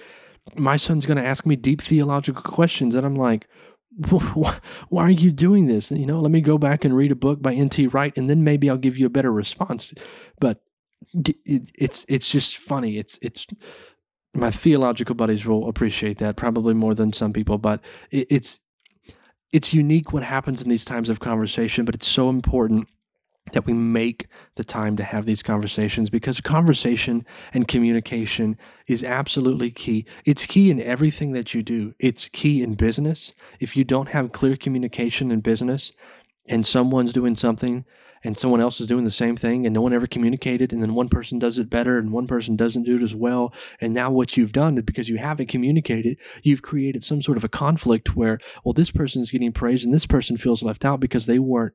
My 0.57 0.77
son's 0.77 1.07
going 1.07 1.17
to 1.17 1.27
ask 1.27 1.47
me 1.47 1.57
deep 1.57 1.81
theological 1.81 2.43
questions, 2.43 2.95
and 2.95 3.07
I'm 3.07 3.17
like, 3.17 3.47
why 4.35 4.61
are 5.03 5.11
you 5.11 5.33
doing 5.33 5.67
this? 5.67 5.91
You 5.91 6.05
know, 6.05 6.21
let 6.21 6.31
me 6.31 6.43
go 6.43 6.59
back 6.59 6.85
and 6.85 6.95
read 6.95 7.13
a 7.13 7.17
book 7.17 7.41
by 7.41 7.55
N.T. 7.55 7.87
Wright, 7.87 8.13
and 8.17 8.29
then 8.29 8.45
maybe 8.45 8.69
I'll 8.69 8.77
give 8.77 8.99
you 8.99 9.07
a 9.07 9.11
better 9.11 9.33
response. 9.33 9.95
But 10.39 10.61
it's 11.15 12.05
it's 12.09 12.31
just 12.31 12.57
funny. 12.57 12.99
It's 12.99 13.19
it's 13.23 13.47
my 14.35 14.51
theological 14.51 15.15
buddies 15.15 15.47
will 15.47 15.69
appreciate 15.69 16.19
that 16.19 16.37
probably 16.37 16.75
more 16.75 16.95
than 16.95 17.13
some 17.13 17.33
people, 17.33 17.59
but 17.59 17.81
it's 18.11 18.61
it's 19.53 19.73
unique 19.73 20.13
what 20.13 20.23
happens 20.23 20.63
in 20.63 20.69
these 20.69 20.85
times 20.85 21.09
of 21.09 21.21
conversation, 21.21 21.85
but 21.85 21.95
it's 21.95 22.09
so 22.09 22.29
important 22.29 22.89
that 23.53 23.65
we 23.65 23.73
make 23.73 24.27
the 24.57 24.65
time 24.65 24.97
to 24.97 25.05
have 25.05 25.25
these 25.25 25.43
conversations 25.43 26.11
because 26.11 26.41
conversation 26.41 27.25
and 27.55 27.69
communication 27.69 28.59
is 28.89 29.05
absolutely 29.05 29.71
key. 29.71 30.05
It's 30.25 30.47
key 30.47 30.71
in 30.71 30.81
everything 30.81 31.33
that 31.33 31.55
you 31.55 31.63
do. 31.63 31.95
It's 32.01 32.27
key 32.29 32.63
in 32.63 32.75
business. 32.75 33.33
If 33.61 33.77
you 33.77 33.85
don't 33.85 34.09
have 34.09 34.33
clear 34.33 34.57
communication 34.57 35.31
in 35.31 35.41
business 35.41 35.93
and 36.47 36.67
someone's 36.67 37.13
doing 37.13 37.37
something 37.37 37.85
and 38.27 38.37
someone 38.37 38.61
else 38.61 38.81
is 38.81 38.89
doing 38.89 39.05
the 39.05 39.11
same 39.11 39.37
thing 39.37 39.65
and 39.65 39.73
no 39.73 39.81
one 39.81 39.93
ever 39.93 40.09
communicated 40.09 40.73
and 40.73 40.83
then 40.83 40.95
one 40.95 41.09
person 41.09 41.39
does 41.39 41.61
it 41.61 41.71
better 41.71 41.97
and 41.97 42.11
one 42.11 42.27
person 42.27 42.57
doesn't 42.57 42.83
do 42.83 42.97
it 42.97 43.03
as 43.03 43.15
well. 43.15 43.55
And 43.81 43.95
now 43.95 44.11
what 44.11 44.37
you've 44.37 44.53
done 44.53 44.77
is 44.77 44.83
because 44.83 45.09
you 45.09 45.19
haven't 45.19 45.49
communicated 45.49 46.19
you've 46.43 46.63
created 46.63 47.05
some 47.05 47.23
sort 47.23 47.39
of 47.39 47.45
a 47.45 47.49
conflict 47.49 48.17
where 48.17 48.41
well 48.65 48.73
this 48.73 48.91
person 48.91 49.23
is 49.23 49.31
getting 49.31 49.53
praise 49.53 49.85
and 49.85 49.95
this 49.95 50.07
person 50.07 50.37
feels 50.37 50.65
left 50.65 50.85
out 50.85 50.99
because 50.99 51.27
they 51.27 51.39
weren't 51.39 51.75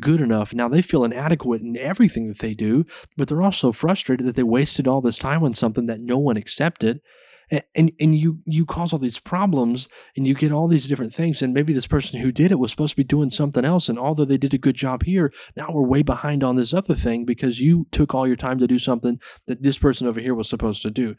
good 0.00 0.22
enough. 0.22 0.54
Now 0.54 0.70
they 0.70 0.80
feel 0.80 1.04
inadequate 1.04 1.60
in 1.60 1.76
everything 1.76 2.28
that 2.28 2.38
they 2.38 2.54
do 2.54 2.86
but 3.18 3.28
they're 3.28 3.42
also 3.42 3.70
frustrated 3.70 4.26
that 4.26 4.36
they 4.36 4.42
wasted 4.42 4.88
all 4.88 5.02
this 5.02 5.18
time 5.18 5.44
on 5.44 5.52
something 5.52 5.84
that 5.84 6.00
no 6.00 6.16
one 6.16 6.38
accepted 6.38 7.02
and 7.50 7.90
and 7.98 8.14
you 8.14 8.40
you 8.44 8.64
cause 8.64 8.92
all 8.92 8.98
these 8.98 9.18
problems 9.18 9.88
and 10.16 10.26
you 10.26 10.34
get 10.34 10.52
all 10.52 10.68
these 10.68 10.86
different 10.86 11.12
things. 11.12 11.42
And 11.42 11.52
maybe 11.52 11.72
this 11.72 11.86
person 11.86 12.20
who 12.20 12.30
did 12.30 12.52
it 12.52 12.58
was 12.58 12.70
supposed 12.70 12.92
to 12.92 12.96
be 12.96 13.04
doing 13.04 13.30
something 13.30 13.64
else. 13.64 13.88
And 13.88 13.98
although 13.98 14.24
they 14.24 14.38
did 14.38 14.54
a 14.54 14.58
good 14.58 14.76
job 14.76 15.02
here 15.02 15.32
now 15.56 15.70
we're 15.70 15.86
way 15.86 16.02
behind 16.02 16.44
on 16.44 16.56
this 16.56 16.72
other 16.72 16.94
thing 16.94 17.24
because 17.24 17.60
you 17.60 17.86
took 17.90 18.14
all 18.14 18.26
your 18.26 18.36
time 18.36 18.58
to 18.58 18.66
do 18.66 18.78
something 18.78 19.20
that 19.46 19.62
this 19.62 19.78
person 19.78 20.06
over 20.06 20.20
here 20.20 20.34
was 20.34 20.48
supposed 20.48 20.82
to 20.82 20.90
do. 20.90 21.16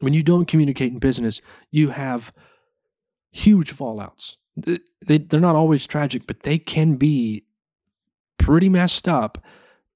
When 0.00 0.12
you 0.12 0.22
don't 0.22 0.48
communicate 0.48 0.92
in 0.92 0.98
business 0.98 1.40
you 1.70 1.90
have 1.90 2.32
huge 3.30 3.74
fallouts. 3.74 4.36
They, 4.56 5.18
they're 5.18 5.40
not 5.40 5.56
always 5.56 5.86
tragic 5.86 6.26
but 6.26 6.42
they 6.42 6.58
can 6.58 6.96
be 6.96 7.44
pretty 8.38 8.68
messed 8.68 9.08
up 9.08 9.38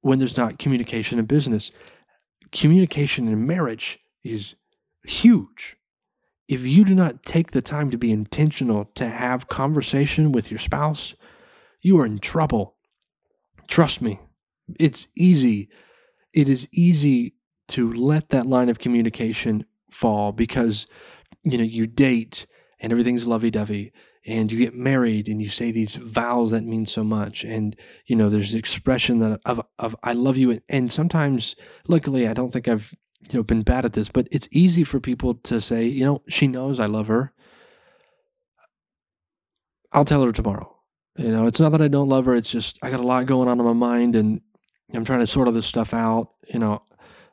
when 0.00 0.18
there's 0.18 0.36
not 0.36 0.58
communication 0.58 1.18
in 1.18 1.26
business. 1.26 1.70
Communication 2.52 3.28
in 3.28 3.46
marriage 3.46 3.98
is 4.24 4.54
huge. 5.08 5.76
If 6.48 6.66
you 6.66 6.84
do 6.84 6.94
not 6.94 7.24
take 7.24 7.50
the 7.50 7.62
time 7.62 7.90
to 7.90 7.98
be 7.98 8.10
intentional 8.10 8.86
to 8.94 9.08
have 9.08 9.48
conversation 9.48 10.32
with 10.32 10.50
your 10.50 10.58
spouse, 10.58 11.14
you 11.80 11.98
are 12.00 12.06
in 12.06 12.18
trouble. 12.18 12.76
Trust 13.66 14.00
me, 14.00 14.20
it's 14.78 15.08
easy. 15.16 15.68
It 16.32 16.48
is 16.48 16.68
easy 16.72 17.34
to 17.68 17.92
let 17.92 18.30
that 18.30 18.46
line 18.46 18.68
of 18.68 18.78
communication 18.78 19.64
fall 19.90 20.32
because 20.32 20.86
you 21.42 21.58
know 21.58 21.64
you 21.64 21.86
date 21.86 22.46
and 22.80 22.92
everything's 22.92 23.26
lovey-dovey 23.26 23.92
and 24.26 24.52
you 24.52 24.58
get 24.58 24.74
married 24.74 25.28
and 25.28 25.40
you 25.40 25.48
say 25.48 25.70
these 25.70 25.94
vows 25.94 26.50
that 26.50 26.64
mean 26.64 26.84
so 26.84 27.02
much 27.02 27.44
and 27.44 27.76
you 28.06 28.14
know 28.16 28.28
there's 28.28 28.54
expression 28.54 29.18
that 29.18 29.40
of 29.44 29.60
of 29.78 29.96
I 30.02 30.12
love 30.12 30.36
you 30.36 30.58
and 30.68 30.92
sometimes 30.92 31.56
luckily 31.86 32.28
I 32.28 32.34
don't 32.34 32.52
think 32.52 32.68
I've 32.68 32.94
you 33.22 33.38
know 33.38 33.42
been 33.42 33.62
bad 33.62 33.84
at 33.84 33.92
this, 33.92 34.08
but 34.08 34.28
it's 34.30 34.48
easy 34.50 34.84
for 34.84 35.00
people 35.00 35.34
to 35.34 35.60
say, 35.60 35.86
you 35.86 36.04
know, 36.04 36.22
she 36.28 36.46
knows 36.46 36.80
I 36.80 36.86
love 36.86 37.08
her. 37.08 37.32
I'll 39.92 40.04
tell 40.04 40.22
her 40.22 40.32
tomorrow. 40.32 40.74
You 41.16 41.32
know, 41.32 41.46
it's 41.46 41.60
not 41.60 41.72
that 41.72 41.82
I 41.82 41.88
don't 41.88 42.08
love 42.08 42.26
her. 42.26 42.36
It's 42.36 42.50
just 42.50 42.78
I 42.82 42.90
got 42.90 43.00
a 43.00 43.06
lot 43.06 43.26
going 43.26 43.48
on 43.48 43.58
in 43.58 43.66
my 43.66 43.72
mind, 43.72 44.14
and 44.14 44.40
I'm 44.94 45.04
trying 45.04 45.20
to 45.20 45.26
sort 45.26 45.48
all 45.48 45.54
this 45.54 45.66
stuff 45.66 45.92
out. 45.92 46.30
You 46.52 46.58
know, 46.58 46.82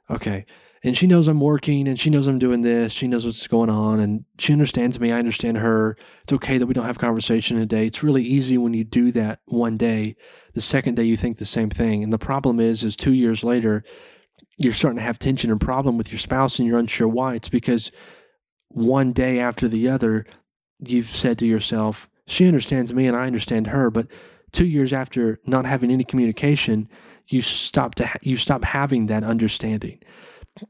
okay. 0.09 0.45
And 0.83 0.95
she 0.95 1.07
knows 1.07 1.27
I'm 1.27 1.39
working, 1.39 1.87
and 1.87 1.99
she 1.99 2.11
knows 2.11 2.27
I'm 2.27 2.37
doing 2.37 2.61
this. 2.61 2.93
She 2.93 3.07
knows 3.07 3.25
what's 3.25 3.47
going 3.47 3.71
on, 3.71 3.99
and 3.99 4.25
she 4.37 4.53
understands 4.53 4.99
me. 4.99 5.11
I 5.11 5.19
understand 5.19 5.57
her. 5.57 5.97
It's 6.23 6.33
okay 6.33 6.57
that 6.57 6.67
we 6.67 6.75
don't 6.75 6.85
have 6.85 6.99
conversation 6.99 7.57
today. 7.57 7.87
It's 7.87 8.03
really 8.03 8.23
easy 8.23 8.57
when 8.57 8.73
you 8.73 8.83
do 8.83 9.11
that 9.13 9.39
one 9.45 9.77
day. 9.77 10.15
The 10.53 10.61
second 10.61 10.95
day, 10.95 11.03
you 11.03 11.17
think 11.17 11.37
the 11.37 11.45
same 11.45 11.69
thing, 11.69 12.03
and 12.03 12.13
the 12.13 12.19
problem 12.19 12.59
is, 12.59 12.83
is 12.83 12.95
two 12.95 13.13
years 13.13 13.43
later, 13.43 13.83
you're 14.57 14.73
starting 14.73 14.97
to 14.97 15.03
have 15.03 15.19
tension 15.19 15.51
and 15.51 15.59
problem 15.59 15.97
with 15.97 16.11
your 16.11 16.19
spouse 16.19 16.59
and 16.59 16.67
you're 16.67 16.79
unsure 16.79 17.07
why, 17.07 17.35
it's 17.35 17.49
because 17.49 17.91
one 18.69 19.11
day 19.11 19.39
after 19.39 19.67
the 19.67 19.89
other, 19.89 20.25
you've 20.79 21.09
said 21.09 21.37
to 21.39 21.45
yourself, 21.45 22.09
she 22.27 22.47
understands 22.47 22.93
me 22.93 23.07
and 23.07 23.15
I 23.15 23.27
understand 23.27 23.67
her. 23.67 23.89
But 23.89 24.07
two 24.51 24.65
years 24.65 24.93
after 24.93 25.39
not 25.45 25.65
having 25.65 25.91
any 25.91 26.03
communication, 26.03 26.89
you 27.27 27.41
stop 27.41 27.95
to 27.95 28.07
ha- 28.07 28.19
you 28.21 28.37
stop 28.37 28.63
having 28.63 29.07
that 29.07 29.23
understanding. 29.23 29.99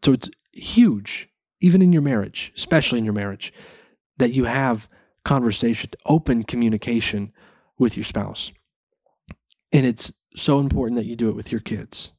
So 0.03 0.13
it's 0.13 0.29
huge, 0.51 1.29
even 1.61 1.81
in 1.81 1.93
your 1.93 2.01
marriage, 2.01 2.51
especially 2.55 2.99
in 2.99 3.05
your 3.05 3.13
marriage, 3.13 3.53
that 4.17 4.33
you 4.33 4.45
have 4.45 4.87
conversation, 5.23 5.91
open 6.05 6.43
communication 6.43 7.31
with 7.77 7.97
your 7.97 8.03
spouse. 8.03 8.51
And 9.71 9.85
it's 9.85 10.13
so 10.35 10.59
important 10.59 10.97
that 10.97 11.05
you 11.05 11.15
do 11.15 11.29
it 11.29 11.35
with 11.35 11.51
your 11.51 11.61
kids. 11.61 12.11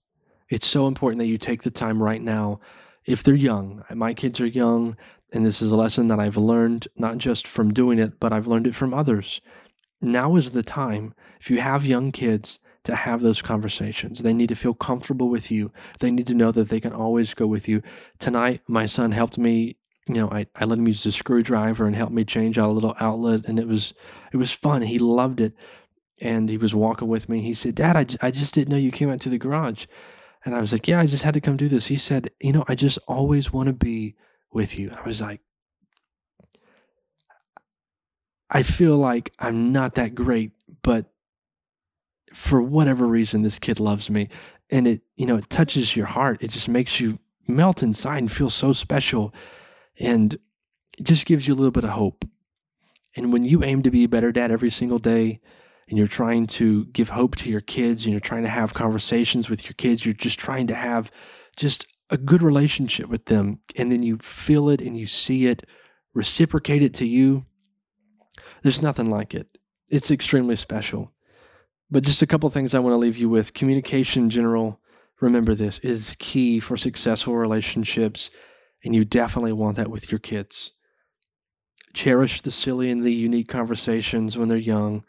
It's 0.49 0.67
so 0.67 0.87
important 0.87 1.19
that 1.19 1.27
you 1.27 1.39
take 1.39 1.63
the 1.63 1.71
time 1.71 2.03
right 2.03 2.23
now. 2.23 2.61
If 3.05 3.23
they're 3.23 3.35
young, 3.35 3.85
my 3.93 4.15
kids 4.15 4.41
are 4.41 4.47
young, 4.47 4.97
and 5.33 5.45
this 5.45 5.61
is 5.61 5.71
a 5.71 5.77
lesson 5.77 6.09
that 6.09 6.21
I've 6.21 6.37
learned 6.37 6.89
not 6.97 7.19
just 7.19 7.47
from 7.47 7.73
doing 7.73 7.99
it, 7.99 8.21
but 8.21 8.33
I've 8.33 8.47
learned 8.47 8.67
it 8.67 8.75
from 8.75 8.95
others. 8.95 9.41
Now 10.01 10.37
is 10.37 10.51
the 10.51 10.63
time, 10.63 11.15
if 11.41 11.51
you 11.51 11.61
have 11.61 11.85
young 11.85 12.13
kids, 12.13 12.59
to 12.85 12.95
have 12.95 13.21
those 13.21 13.43
conversations. 13.43 14.23
They 14.23 14.33
need 14.33 14.49
to 14.51 14.55
feel 14.55 14.75
comfortable 14.75 15.29
with 15.29 15.51
you. 15.51 15.73
They 15.99 16.13
need 16.13 16.29
to 16.29 16.35
know 16.35 16.53
that 16.53 16.69
they 16.69 16.79
can 16.79 16.93
always 16.93 17.35
go 17.35 17.47
with 17.47 17.67
you. 17.67 17.83
Tonight, 18.21 18.63
my 18.69 18.87
son 18.87 19.11
helped 19.11 19.39
me. 19.39 19.77
You 20.07 20.15
know, 20.15 20.31
I, 20.31 20.47
I 20.55 20.65
let 20.65 20.79
him 20.79 20.87
use 20.87 21.03
the 21.03 21.11
screwdriver 21.11 21.87
and 21.87 21.97
help 21.97 22.13
me 22.13 22.25
change 22.25 22.59
out 22.59 22.71
a 22.71 22.73
little 22.73 22.95
outlet, 23.01 23.47
and 23.47 23.59
it 23.59 23.67
was 23.67 23.93
it 24.33 24.37
was 24.37 24.53
fun. 24.53 24.83
He 24.83 25.01
loved 25.01 25.41
it, 25.41 25.55
and 26.21 26.49
he 26.49 26.57
was 26.57 26.77
walking 26.77 27.09
with 27.09 27.29
me. 27.29 27.43
He 27.43 27.55
said, 27.55 27.75
"Dad, 27.75 27.97
I, 27.97 28.29
I 28.29 28.31
just 28.31 28.55
didn't 28.55 28.71
know 28.71 28.77
you 28.77 28.93
came 28.93 29.11
out 29.11 29.21
to 29.23 29.31
the 29.31 29.39
garage." 29.39 29.87
And 30.47 30.55
I 30.55 30.61
was 30.61 30.71
like, 30.71 30.87
yeah, 30.87 31.01
I 31.01 31.07
just 31.07 31.25
had 31.25 31.35
to 31.35 31.41
come 31.41 31.57
do 31.57 31.69
this. 31.69 31.87
He 31.87 31.97
said, 31.97 32.31
you 32.41 32.53
know, 32.53 32.65
I 32.69 32.77
just 32.77 33.01
always 33.09 33.53
want 33.53 33.67
to 33.67 33.73
be 33.73 34.15
with 34.53 34.79
you. 34.79 34.93
I 34.97 35.07
was 35.07 35.21
like, 35.21 35.41
I 38.49 38.63
feel 38.63 38.97
like 38.97 39.33
I'm 39.41 39.73
not 39.73 39.97
that 39.97 40.15
great, 40.15 40.53
but 40.83 41.07
for 42.33 42.63
whatever 42.63 43.09
reason, 43.09 43.43
this 43.43 43.59
kid 43.59 43.81
loves 43.81 44.09
me. 44.09 44.29
And 44.71 44.87
it, 44.87 45.03
you 45.17 45.27
know, 45.27 45.37
it 45.37 45.51
touches 45.51 45.97
your 45.97 46.07
heart. 46.07 46.45
It 46.45 46.53
just 46.53 46.69
makes 46.69 47.01
you 47.01 47.19
melt 47.49 47.83
inside 47.83 48.19
and 48.19 48.31
feel 48.31 48.49
so 48.49 48.73
special. 48.73 49.35
And 49.99 50.35
it 50.97 51.03
just 51.03 51.27
gives 51.27 51.49
you 51.49 51.55
a 51.55 51.57
little 51.57 51.73
bit 51.73 51.83
of 51.83 51.91
hope. 51.91 52.25
And 53.17 53.33
when 53.33 53.43
you 53.43 53.65
aim 53.65 53.83
to 53.83 53.91
be 53.91 54.05
a 54.05 54.09
better 54.09 54.31
dad 54.31 54.53
every 54.53 54.71
single 54.71 55.01
day, 55.01 55.41
and 55.89 55.97
you're 55.97 56.07
trying 56.07 56.47
to 56.47 56.87
give 56.87 57.11
hope 57.11 57.37
to 57.37 57.51
your 57.51 57.61
kids 57.61 58.05
and 58.05 58.13
you're 58.13 58.21
trying 58.21 58.43
to 58.43 58.49
have 58.49 58.75
conversations 58.75 59.49
with 59.49 59.65
your 59.65 59.75
kids, 59.75 60.05
you're 60.05 60.15
just 60.15 60.39
trying 60.39 60.67
to 60.67 60.75
have 60.75 61.11
just 61.57 61.87
a 62.11 62.17
good 62.17 62.43
relationship 62.43 63.09
with 63.09 63.27
them, 63.27 63.61
and 63.77 63.91
then 63.91 64.03
you 64.03 64.19
feel 64.19 64.69
it 64.69 64.81
and 64.81 64.97
you 64.97 65.07
see 65.07 65.47
it 65.47 65.65
reciprocate 66.17 66.83
it 66.83 66.95
to 66.95 67.07
you, 67.07 67.45
there's 68.63 68.83
nothing 68.83 69.11
like 69.11 69.35
it. 69.35 69.59
It's 69.89 70.11
extremely 70.11 70.57
special. 70.57 71.13
But 71.91 72.03
just 72.03 72.23
a 72.23 72.27
couple 72.27 72.49
things 72.49 72.75
I 72.75 72.81
want 72.81 72.95
to 72.95 72.99
leave 72.99 73.19
you 73.19 73.29
with. 73.29 73.55
Communication 73.55 74.25
in 74.25 74.31
general, 74.31 74.81
remember 75.21 75.55
this, 75.55 75.79
is 75.81 76.17
key 76.19 76.59
for 76.59 76.77
successful 76.77 77.37
relationships, 77.37 78.31
and 78.83 78.95
you 78.95 79.05
definitely 79.05 79.53
want 79.53 79.77
that 79.77 79.91
with 79.91 80.11
your 80.11 80.19
kids. 80.19 80.73
Cherish 81.93 82.41
the 82.41 82.51
silly 82.51 82.91
and 82.91 83.05
the 83.05 83.13
unique 83.13 83.49
conversations 83.49 84.37
when 84.37 84.49
they're 84.49 84.57
young, 84.57 85.05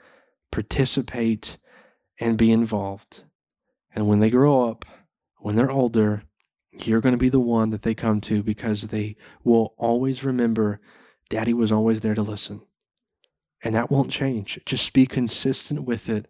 participate, 0.51 1.57
and 2.19 2.38
be 2.38 2.51
involved. 2.51 3.23
And 3.93 4.07
when 4.07 4.19
they 4.19 4.29
grow 4.29 4.69
up, 4.69 4.86
when 5.39 5.55
they're 5.55 5.71
older, 5.71 6.23
you're 6.71 7.01
going 7.01 7.13
to 7.13 7.17
be 7.17 7.29
the 7.29 7.39
one 7.39 7.69
that 7.71 7.81
they 7.81 7.95
come 7.95 8.21
to 8.21 8.43
because 8.43 8.83
they 8.83 9.15
will 9.43 9.73
always 9.77 10.23
remember 10.23 10.79
daddy 11.29 11.53
was 11.53 11.71
always 11.71 12.01
there 12.01 12.15
to 12.15 12.21
listen. 12.21 12.62
And 13.63 13.75
that 13.75 13.89
won't 13.89 14.12
change. 14.12 14.60
Just 14.65 14.93
be 14.93 15.05
consistent 15.05 15.83
with 15.83 16.10
it 16.10 16.27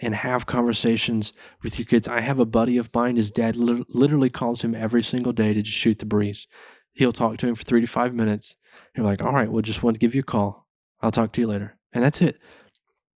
and 0.00 0.14
have 0.14 0.46
conversations 0.46 1.32
with 1.62 1.78
your 1.78 1.86
kids. 1.86 2.08
I 2.08 2.20
have 2.20 2.38
a 2.38 2.46
buddy 2.46 2.78
of 2.78 2.92
mine, 2.94 3.16
his 3.16 3.30
dad 3.30 3.56
literally 3.56 4.30
calls 4.30 4.62
him 4.62 4.74
every 4.74 5.02
single 5.02 5.32
day 5.32 5.52
to 5.52 5.62
just 5.62 5.76
shoot 5.76 5.98
the 5.98 6.06
breeze. 6.06 6.46
He'll 6.92 7.12
talk 7.12 7.36
to 7.38 7.46
him 7.46 7.54
for 7.54 7.64
three 7.64 7.82
to 7.82 7.86
five 7.86 8.14
minutes. 8.14 8.56
You're 8.96 9.04
like, 9.04 9.22
all 9.22 9.32
right, 9.32 9.50
well, 9.50 9.62
just 9.62 9.82
want 9.82 9.94
to 9.94 10.00
give 10.00 10.14
you 10.14 10.22
a 10.22 10.24
call. 10.24 10.66
I'll 11.02 11.10
talk 11.10 11.32
to 11.32 11.40
you 11.40 11.46
later. 11.46 11.76
And 11.92 12.02
that's 12.02 12.20
it. 12.22 12.38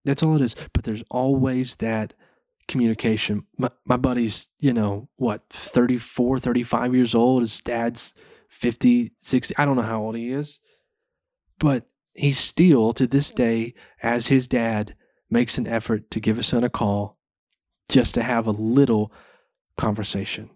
That's 0.04 0.22
all 0.22 0.36
it 0.36 0.42
is. 0.42 0.56
But 0.72 0.84
there's 0.84 1.04
always 1.10 1.76
that 1.76 2.14
communication. 2.68 3.46
My, 3.58 3.70
my 3.84 3.96
buddy's, 3.96 4.48
you 4.60 4.72
know, 4.72 5.08
what, 5.16 5.42
34, 5.50 6.38
35 6.38 6.94
years 6.94 7.14
old. 7.14 7.42
His 7.42 7.60
dad's 7.60 8.14
50, 8.48 9.12
60. 9.18 9.54
I 9.56 9.64
don't 9.64 9.76
know 9.76 9.82
how 9.82 10.02
old 10.02 10.16
he 10.16 10.30
is. 10.30 10.60
But 11.58 11.86
he 12.14 12.32
still, 12.32 12.92
to 12.94 13.06
this 13.06 13.32
day, 13.32 13.74
as 14.02 14.28
his 14.28 14.46
dad, 14.46 14.94
makes 15.30 15.58
an 15.58 15.66
effort 15.66 16.10
to 16.10 16.20
give 16.20 16.36
his 16.36 16.46
son 16.46 16.64
a 16.64 16.70
call 16.70 17.18
just 17.88 18.14
to 18.14 18.22
have 18.22 18.46
a 18.46 18.52
little 18.52 19.12
conversation. 19.76 20.50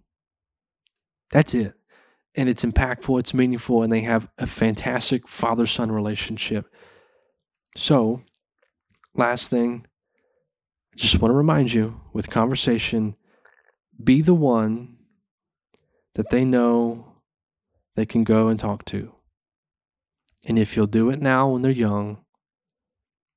That's 1.30 1.54
it. 1.54 1.74
And 2.34 2.48
it's 2.48 2.64
impactful, 2.64 3.18
it's 3.18 3.34
meaningful, 3.34 3.82
and 3.82 3.92
they 3.92 4.02
have 4.02 4.28
a 4.38 4.46
fantastic 4.46 5.26
father 5.26 5.66
son 5.66 5.90
relationship. 5.90 6.66
So, 7.76 8.22
last 9.18 9.50
thing, 9.50 9.87
just 10.96 11.20
want 11.20 11.33
to 11.33 11.37
remind 11.37 11.72
you 11.72 12.00
with 12.12 12.31
conversation, 12.31 13.16
be 14.02 14.22
the 14.22 14.35
one 14.35 14.96
that 16.14 16.31
they 16.31 16.44
know 16.44 17.22
they 17.94 18.07
can 18.07 18.24
go 18.24 18.48
and 18.48 18.59
talk 18.59 18.85
to. 18.87 19.12
And 20.44 20.59
if 20.59 20.76
you'll 20.76 20.87
do 20.87 21.11
it 21.11 21.20
now 21.20 21.48
when 21.50 21.62
they're 21.62 21.72
young, 21.72 22.18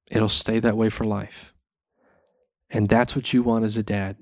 it'll 0.10 0.30
stay 0.30 0.60
that 0.60 0.78
way 0.78 0.90
for 0.90 1.04
life. 1.04 1.54
And 2.70 2.88
that's 2.88 3.16
what 3.16 3.34
you 3.34 3.44
want 3.44 3.66
as 3.66 3.76
a 3.76 3.84
dad 3.84 4.18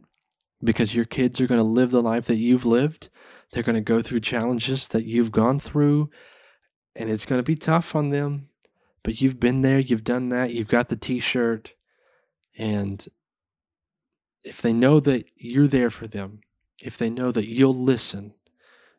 because 0.63 0.95
your 0.95 1.05
kids 1.05 1.39
are 1.39 1.47
going 1.47 1.59
to 1.59 1.63
live 1.63 1.91
the 1.91 2.01
life 2.01 2.25
that 2.25 2.37
you've 2.37 2.65
lived. 2.65 3.09
They're 3.51 3.63
going 3.63 3.75
to 3.75 3.81
go 3.81 4.01
through 4.01 4.21
challenges 4.21 4.87
that 4.89 5.05
you've 5.05 5.31
gone 5.31 5.59
through, 5.59 6.09
and 6.95 7.09
it's 7.09 7.25
going 7.25 7.39
to 7.39 7.43
be 7.43 7.55
tough 7.55 7.95
on 7.95 8.09
them. 8.09 8.49
But 9.03 9.21
you've 9.21 9.39
been 9.39 9.61
there, 9.61 9.79
you've 9.79 10.03
done 10.03 10.29
that, 10.29 10.53
you've 10.53 10.67
got 10.67 10.89
the 10.89 10.95
t 10.95 11.19
shirt. 11.19 11.73
And 12.57 13.05
if 14.43 14.61
they 14.61 14.73
know 14.73 14.99
that 14.99 15.25
you're 15.35 15.67
there 15.67 15.89
for 15.89 16.07
them, 16.07 16.41
if 16.81 16.97
they 16.97 17.09
know 17.09 17.31
that 17.31 17.47
you'll 17.47 17.73
listen, 17.75 18.33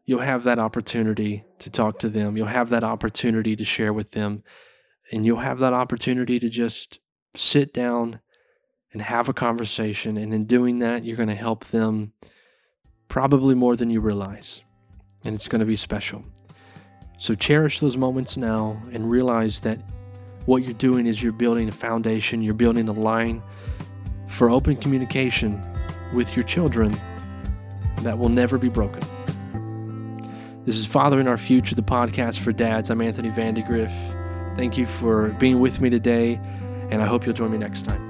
you'll 0.05 0.21
have 0.21 0.45
that 0.45 0.59
opportunity 0.59 1.45
to 1.59 1.71
talk 1.71 1.99
to 2.01 2.09
them. 2.09 2.37
You'll 2.37 2.47
have 2.47 2.71
that 2.71 2.85
opportunity 2.85 3.57
to 3.57 3.65
share 3.65 3.93
with 3.93 4.13
them. 4.13 4.43
And 5.13 5.27
you'll 5.27 5.39
have 5.39 5.59
that 5.59 5.73
opportunity 5.73 6.39
to 6.39 6.49
just 6.49 7.01
sit 7.35 7.73
down 7.73 8.21
and 8.93 9.03
have 9.03 9.29
a 9.29 9.35
conversation. 9.35 10.17
And 10.17 10.33
in 10.35 10.47
doing 10.47 10.79
that, 10.81 11.05
you're 11.05 11.17
going 11.17 11.29
to 11.29 11.35
help 11.35 11.67
them 11.67 12.13
probably 13.09 13.55
more 13.55 13.77
than 13.77 13.91
you 13.91 14.01
realize. 14.01 14.63
And 15.25 15.35
it's 15.35 15.49
going 15.49 15.61
to 15.61 15.67
be 15.67 15.77
special. 15.77 16.25
So 17.21 17.35
cherish 17.35 17.81
those 17.81 17.99
moments 17.99 18.39
now 18.39 18.81
and 18.95 19.11
realize 19.11 19.61
that 19.61 19.79
what 20.47 20.63
you're 20.63 20.73
doing 20.73 21.07
is 21.07 21.23
you're 21.23 21.35
building 21.35 21.69
a 21.69 21.73
foundation, 21.73 22.41
you're 22.41 22.55
building 22.55 22.89
a 22.89 22.93
line 22.93 23.43
for 24.27 24.49
open 24.49 24.77
communication 24.77 25.63
with 26.15 26.35
your 26.35 26.45
children 26.45 26.99
that 27.97 28.19
will 28.19 28.31
never 28.31 28.57
be 28.57 28.71
broken. 28.71 29.03
This 30.65 30.79
is 30.79 30.87
Father 30.87 31.21
in 31.21 31.29
Our 31.29 31.37
Future, 31.37 31.75
the 31.75 31.83
podcast 31.83 32.39
for 32.39 32.53
dads. 32.53 32.89
I'm 32.89 33.03
Anthony 33.03 33.29
Vandegrift. 33.29 33.93
Thank 34.57 34.79
you 34.79 34.87
for 34.87 35.29
being 35.39 35.61
with 35.61 35.79
me 35.79 35.91
today, 35.91 36.41
and 36.91 37.03
I 37.03 37.05
hope 37.05 37.27
you'll 37.27 37.35
join 37.35 37.53
me 37.53 37.59
next 37.59 37.83
time. 37.83 38.10